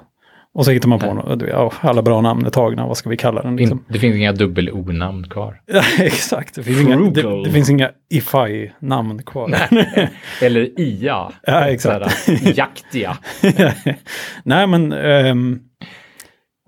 Och 0.54 0.66
så 0.66 0.72
hittar 0.72 0.90
man 0.90 1.00
på 1.00 1.14
något. 1.14 1.42
Ja, 1.50 1.72
alla 1.82 2.02
bra 2.02 2.22
namn 2.22 2.46
är 2.46 2.50
tagna. 2.50 2.88
Vad 2.88 2.98
ska 2.98 3.10
vi 3.10 3.18
kalla 3.18 3.42
den? 3.42 3.56
Liksom? 3.56 3.86
Det 3.88 4.00
finns 4.00 4.16
inga 4.16 4.32
dubbel-o-namn 4.32 5.30
kvar. 5.30 5.62
Ja, 5.68 5.84
exakt. 6.00 6.56
Det 6.56 6.64
finns, 6.64 6.80
inga, 6.82 6.98
det, 6.98 7.44
det 7.44 7.52
finns 7.52 7.70
inga 7.70 7.92
IFI-namn 8.10 9.24
kvar. 9.24 9.56
Eller 10.42 10.80
IA. 10.80 11.32
Ja, 11.44 11.68
exakt. 11.68 12.20
Sådär, 12.22 12.54
Jaktiga. 12.58 13.18
Nej, 14.44 14.68
men... 14.68 14.92
ehm, 14.94 15.60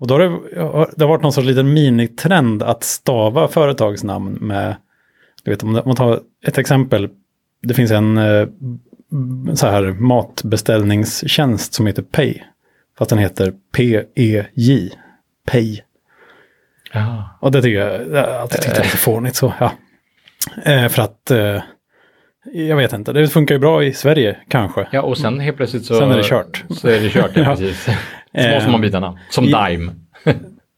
och 0.00 0.06
då 0.06 0.14
har 0.14 0.18
det, 0.20 0.28
det 0.96 1.04
har 1.04 1.08
varit 1.08 1.22
någon 1.22 1.32
sorts 1.32 1.46
liten 1.46 1.72
minitrend 1.72 2.62
att 2.62 2.84
stava 2.84 3.48
företagsnamn 3.48 4.32
med... 4.40 4.76
Du 5.44 5.50
vet, 5.50 5.62
om 5.62 5.72
man- 5.72 5.80
om 5.82 5.88
man 5.88 5.96
tar 5.96 6.20
ett 6.46 6.58
exempel. 6.58 7.08
Det 7.62 7.74
finns 7.74 7.90
en 7.90 8.16
eh, 8.18 8.46
så 9.54 9.66
här 9.66 9.82
matbeställningstjänst 9.98 11.74
som 11.74 11.86
heter 11.86 12.02
Pay. 12.02 12.42
Fast 12.98 13.08
den 13.08 13.18
heter 13.18 13.52
P-E-J. 13.76 14.90
Pay. 15.46 15.80
Ja. 16.92 17.38
Och 17.40 17.52
det 17.52 17.62
tycker 17.62 17.78
jag, 17.80 18.08
jag 18.12 18.30
alltid 18.34 18.60
tyckt 18.62 18.74
det 18.74 18.80
är 18.80 18.84
lite 18.84 18.96
fånigt 18.96 19.36
så. 19.36 19.52
Ja. 19.60 19.72
Eh, 20.64 20.88
för 20.88 21.02
att, 21.02 21.30
eh, 21.30 21.62
jag 22.52 22.76
vet 22.76 22.92
inte, 22.92 23.12
det 23.12 23.28
funkar 23.28 23.54
ju 23.54 23.58
bra 23.58 23.84
i 23.84 23.92
Sverige 23.92 24.36
kanske. 24.48 24.88
ja, 24.92 25.02
och 25.02 25.18
sen 25.18 25.40
helt 25.40 25.56
plötsligt 25.56 25.84
så... 25.84 25.94
Sen 25.98 26.10
är 26.10 26.16
det 26.16 26.24
kört. 26.24 26.64
Så 26.70 26.88
är 26.88 27.00
det 27.00 27.10
kört, 27.10 27.30
ja, 27.34 27.42
Ja. 27.44 27.56
precis. 27.56 27.88
Man 28.68 28.80
byta 28.80 29.00
namn. 29.00 29.18
Som 29.30 29.44
I- 29.44 29.46
Dime. 29.46 29.92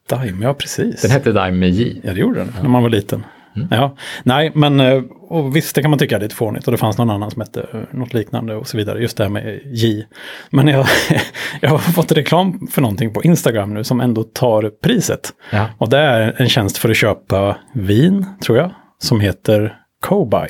Dime, 0.08 0.44
ja 0.44 0.54
precis. 0.54 1.02
Den 1.02 1.10
hette 1.10 1.32
Dime 1.32 1.50
med 1.50 1.70
J. 1.70 2.00
Ja, 2.04 2.12
det 2.12 2.20
gjorde 2.20 2.38
den 2.38 2.52
när 2.62 2.68
man 2.68 2.82
var 2.82 2.90
liten. 2.90 3.24
Ja, 3.70 3.96
nej, 4.22 4.52
men 4.54 4.80
eh, 4.80 5.02
och 5.28 5.56
visst, 5.56 5.74
det 5.74 5.82
kan 5.82 5.90
man 5.90 5.98
tycka 5.98 6.16
är 6.16 6.20
lite 6.20 6.34
fånigt. 6.34 6.66
Och 6.66 6.72
det 6.72 6.78
fanns 6.78 6.98
någon 6.98 7.10
annan 7.10 7.30
som 7.30 7.40
hette 7.40 7.66
eh, 7.72 7.80
något 7.98 8.14
liknande 8.14 8.54
och 8.56 8.68
så 8.68 8.76
vidare. 8.76 9.00
Just 9.00 9.16
det 9.16 9.24
här 9.24 9.30
med 9.30 9.60
J. 9.64 10.04
Men 10.50 10.66
jag, 10.68 10.86
jag 11.60 11.70
har 11.70 11.78
fått 11.78 12.12
reklam 12.12 12.66
för 12.70 12.82
någonting 12.82 13.12
på 13.12 13.22
Instagram 13.22 13.74
nu 13.74 13.84
som 13.84 14.00
ändå 14.00 14.22
tar 14.24 14.70
priset. 14.82 15.32
Ja. 15.50 15.68
Och 15.78 15.88
det 15.90 15.98
är 15.98 16.34
en 16.40 16.48
tjänst 16.48 16.78
för 16.78 16.88
att 16.90 16.96
köpa 16.96 17.56
vin, 17.74 18.26
tror 18.44 18.58
jag, 18.58 18.70
som 18.98 19.20
heter 19.20 19.78
Kobai. 20.00 20.48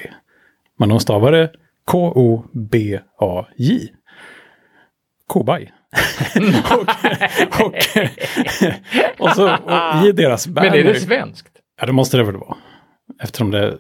Men 0.79 0.89
de 0.89 1.01
stavar 1.01 1.33
det 1.33 1.51
K-O-B-A-J. 1.87 3.81
Kobai. 5.27 5.69
och, 6.71 6.89
och, 7.67 7.75
och, 9.19 9.31
så, 9.31 9.55
och 9.55 10.07
i 10.07 10.13
deras 10.13 10.47
Men 10.49 10.65
är 10.65 10.71
banner- 10.71 10.83
det 10.85 11.01
svenskt? 11.01 11.49
Ja, 11.81 11.87
det 11.87 11.93
måste 11.93 12.17
det 12.17 12.23
väl 12.25 12.37
vara. 12.37 12.57
Eftersom 13.23 13.51
det... 13.51 13.79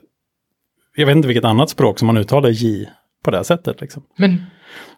Jag 0.96 1.06
vet 1.06 1.16
inte 1.16 1.28
vilket 1.28 1.44
annat 1.44 1.70
språk 1.70 1.98
som 1.98 2.06
man 2.06 2.16
uttalar 2.16 2.48
J 2.50 2.88
på 3.24 3.30
det 3.30 3.44
sättet. 3.44 3.80
Liksom. 3.80 4.02
Men, 4.18 4.42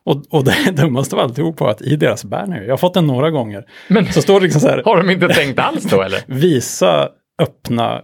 Och, 0.04 0.24
och 0.30 0.44
det 0.44 0.70
dummaste 0.70 1.16
av 1.16 1.22
alltihop 1.22 1.60
var 1.60 1.70
att 1.70 1.82
i 1.82 1.96
deras 1.96 2.24
banner, 2.24 2.62
jag 2.62 2.72
har 2.72 2.76
fått 2.76 2.94
den 2.94 3.06
några 3.06 3.30
gånger, 3.30 3.64
men 3.88 4.12
så 4.12 4.22
står 4.22 4.40
det 4.40 4.44
liksom 4.44 4.60
så 4.60 4.68
här, 4.68 4.82
har 4.84 4.96
de 4.96 5.10
inte 5.10 5.28
tänkt 5.28 5.58
alls 5.58 5.84
då 5.84 6.02
eller? 6.02 6.20
visa 6.26 7.08
öppna. 7.42 8.02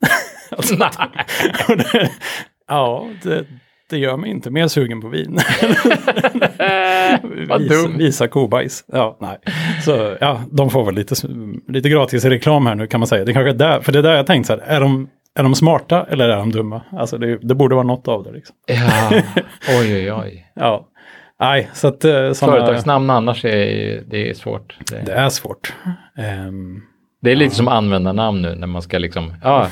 Och 1.68 1.76
det- 1.76 2.10
ja, 2.68 3.08
det, 3.22 3.46
det 3.90 3.98
gör 3.98 4.16
mig 4.16 4.30
inte 4.30 4.50
mer 4.50 4.68
sugen 4.68 5.00
på 5.00 5.08
vin. 5.08 5.38
Vad 7.48 7.62
visa, 7.62 7.74
dumt. 7.74 7.98
visa 7.98 8.28
kobajs. 8.28 8.84
Ja, 8.92 9.16
nej. 9.20 9.38
Så 9.84 10.16
ja, 10.20 10.40
de 10.50 10.70
får 10.70 10.84
väl 10.84 10.94
lite, 10.94 11.14
lite 11.68 11.88
gratis 11.88 12.24
reklam 12.24 12.66
här 12.66 12.74
nu 12.74 12.86
kan 12.86 13.00
man 13.00 13.06
säga. 13.06 13.24
Det 13.24 13.32
kanske 13.32 13.50
är 13.50 13.54
där, 13.54 13.80
för 13.80 13.92
det 13.92 13.98
är 13.98 14.02
där 14.02 14.16
jag 14.16 14.26
tänkt 14.26 14.46
så 14.46 14.52
här, 14.52 14.60
är 14.66 14.80
de, 14.80 15.08
är 15.34 15.42
de 15.42 15.54
smarta 15.54 16.06
eller 16.10 16.28
är 16.28 16.36
de 16.36 16.52
dumma? 16.52 16.82
Alltså 16.92 17.18
det, 17.18 17.38
det 17.42 17.54
borde 17.54 17.74
vara 17.74 17.86
något 17.86 18.08
av 18.08 18.24
det. 18.24 18.32
Liksom. 18.32 18.56
Ja, 18.66 19.10
oj 19.80 19.94
oj 19.94 20.12
oj. 20.12 20.46
Ja, 20.54 20.88
nej, 21.40 21.70
så 21.74 21.88
att 21.88 22.04
eh, 22.04 22.32
såna, 22.32 22.52
Företagsnamn 22.52 23.10
annars 23.10 23.44
är 23.44 24.02
det 24.06 24.30
är 24.30 24.34
svårt. 24.34 24.78
Det, 24.90 25.02
det 25.06 25.12
är 25.12 25.28
svårt. 25.28 25.72
Ehm, 26.18 26.82
det 27.22 27.32
är 27.32 27.36
lite 27.36 27.54
som 27.54 27.68
användarnamn 27.68 28.42
nu 28.42 28.54
när 28.54 28.66
man 28.66 28.82
ska 28.82 28.98
liksom, 28.98 29.34
ja, 29.42 29.68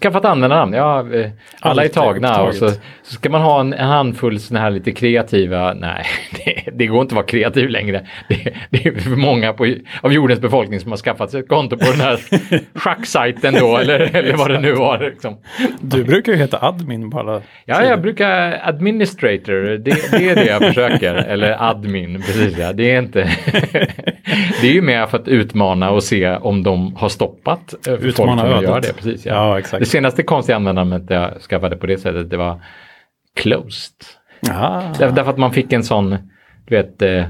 skaffa 0.00 0.18
ett 0.18 0.24
användarnamn, 0.24 0.72
ja, 0.72 0.98
eh, 0.98 1.30
alla 1.60 1.82
är 1.82 1.86
Allt 1.86 1.96
är 1.96 2.00
tagna 2.00 2.42
och 2.42 2.54
så, 2.54 2.70
så 3.02 3.14
ska 3.14 3.30
man 3.30 3.40
ha 3.40 3.60
en, 3.60 3.72
en 3.72 3.88
handfull 3.88 4.40
sådana 4.40 4.64
här 4.64 4.70
lite 4.70 4.92
kreativa, 4.92 5.74
nej, 5.74 6.06
det, 6.44 6.70
det 6.72 6.86
går 6.86 7.02
inte 7.02 7.12
att 7.12 7.16
vara 7.16 7.26
kreativ 7.26 7.68
längre. 7.68 8.06
Det, 8.28 8.54
det 8.70 8.86
är 8.86 9.00
för 9.00 9.16
många 9.16 9.52
på, 9.52 9.74
av 10.00 10.12
jordens 10.12 10.40
befolkning 10.40 10.80
som 10.80 10.90
har 10.90 10.98
skaffat 10.98 11.30
sig 11.30 11.40
ett 11.40 11.48
konto 11.48 11.76
på 11.76 11.84
den 11.84 12.00
här 12.00 12.20
schacksajten 12.78 13.54
då, 13.54 13.76
eller, 13.76 14.16
eller 14.16 14.36
vad 14.36 14.50
det 14.50 14.60
nu 14.60 14.72
var. 14.72 14.98
Liksom. 14.98 15.36
du 15.80 16.04
brukar 16.04 16.32
ju 16.32 16.38
heta 16.38 16.58
admin 16.60 17.10
på 17.10 17.18
alla 17.18 17.42
Ja, 17.64 17.84
jag 17.84 18.02
brukar 18.02 18.60
administrator, 18.64 19.78
det, 19.78 20.10
det 20.10 20.28
är 20.28 20.34
det 20.34 20.46
jag 20.46 20.62
försöker. 20.62 21.14
Eller 21.14 21.70
admin, 21.70 22.22
precis 22.26 22.58
ja. 22.58 22.72
Det 22.72 22.90
är 22.90 22.98
inte... 22.98 23.20
det 24.60 24.68
är 24.68 24.72
ju 24.72 24.82
mer 24.82 25.06
för 25.06 25.18
att 25.18 25.28
utmana 25.28 25.90
och 25.90 26.02
se 26.02 26.36
om 26.36 26.62
de 26.62 26.96
har 26.96 27.08
stoppat 27.08 27.74
eh, 27.88 27.92
folk 27.92 28.04
Utmana 28.04 28.42
som 28.42 28.50
ödet. 28.50 28.62
gör 28.62 28.80
det. 28.80 28.92
Precis, 28.92 29.26
ja. 29.28 29.34
Ja, 29.34 29.58
exakt. 29.58 29.80
Det 29.80 29.86
senaste 29.86 30.22
konstiga 30.22 30.56
användandet 30.56 31.02
jag 31.10 31.40
skaffade 31.40 31.76
på 31.76 31.86
det 31.86 31.98
sättet, 31.98 32.30
det 32.30 32.36
var 32.36 32.60
closed. 33.36 33.94
Ah, 34.50 34.82
Där, 34.98 35.12
därför 35.12 35.30
att 35.30 35.38
man 35.38 35.52
fick 35.52 35.72
en 35.72 35.84
sån, 35.84 36.10
du 36.66 36.76
vet, 36.76 37.02
eh, 37.02 37.16
eh, 37.18 37.26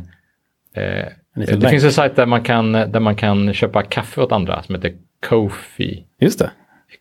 det 0.75 1.13
länk. 1.35 1.69
finns 1.69 1.85
en 1.85 1.93
sajt 1.93 2.17
där 2.17 2.27
man, 2.27 2.43
kan, 2.43 2.73
där 2.73 3.01
man 3.01 3.17
kan 3.17 3.53
köpa 3.55 3.83
kaffe 3.83 4.21
åt 4.21 4.33
andra 4.33 4.63
som 4.63 4.75
heter 4.75 4.93
Kofi. 5.29 6.05
just 6.21 6.39
det. 6.39 6.51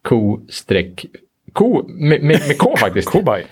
Ko 0.03 0.39
streck, 0.49 1.05
ko, 1.53 1.83
med, 1.87 2.21
med, 2.23 2.41
med 2.47 2.57
K 2.57 2.75
faktiskt. 2.79 3.09
Kobaj. 3.09 3.45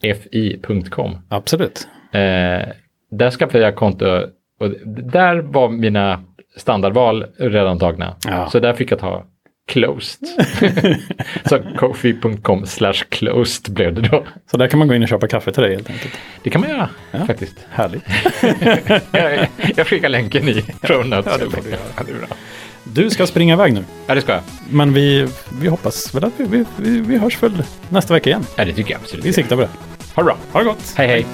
ko-fi.com. 0.00 1.16
Absolut. 1.28 1.88
Eh, 2.12 2.68
där 3.10 3.30
skaffade 3.30 3.64
jag 3.64 3.76
konto 3.76 4.06
och 4.60 4.70
där 4.86 5.36
var 5.36 5.68
mina 5.68 6.20
standardval 6.56 7.26
redan 7.38 7.78
tagna. 7.78 8.14
Ja. 8.26 8.48
Så 8.50 8.58
där 8.60 8.72
fick 8.72 8.92
jag 8.92 8.98
ta 8.98 9.24
closed. 9.68 10.28
så 11.48 11.58
kofi.com 11.76 12.66
slash 12.66 13.04
closed 13.08 13.72
blev 13.72 13.94
det 13.94 14.00
då. 14.00 14.24
Så 14.50 14.56
där 14.56 14.68
kan 14.68 14.78
man 14.78 14.88
gå 14.88 14.94
in 14.94 15.02
och 15.02 15.08
köpa 15.08 15.28
kaffe 15.28 15.52
till 15.52 15.62
dig 15.62 15.74
helt 15.74 15.90
enkelt. 15.90 16.14
Det 16.42 16.50
kan 16.50 16.60
man 16.60 16.70
göra 16.70 16.88
faktiskt. 17.26 17.54
Härligt. 17.70 18.02
jag, 19.12 19.48
jag 19.76 19.86
skickar 19.86 20.08
länken 20.08 20.48
i 20.48 20.62
show 20.82 21.06
notes. 21.06 21.32
Ja, 21.32 21.44
det 21.44 21.50
får 21.50 21.62
du 21.62 21.70
göra. 21.70 21.80
Ja, 21.96 22.02
det 22.06 22.12
är 22.12 22.18
bra. 22.18 22.36
Du 22.84 23.10
ska 23.10 23.26
springa 23.26 23.54
iväg 23.54 23.72
nu. 23.72 23.84
Ja, 24.06 24.14
det 24.14 24.20
ska 24.20 24.32
jag. 24.32 24.42
Men 24.70 24.92
vi, 24.92 25.28
vi 25.60 25.68
hoppas 25.68 26.14
väl 26.14 26.24
att 26.24 26.32
vi, 26.36 26.44
vi, 26.44 26.64
vi, 26.76 27.00
vi 27.00 27.18
hörs 27.18 27.42
väl 27.42 27.62
nästa 27.88 28.14
vecka 28.14 28.30
igen. 28.30 28.44
Ja, 28.56 28.64
det 28.64 28.72
tycker 28.72 28.90
jag 28.90 29.00
absolut. 29.00 29.24
Vi 29.24 29.32
siktar 29.32 29.56
på 29.56 29.62
det. 29.62 29.68
Ha 30.14 30.22
det 30.22 30.24
bra. 30.24 30.36
Ha 30.52 30.60
det 30.60 30.64
gott! 30.64 30.94
Hej, 30.96 31.08
hej. 31.08 31.26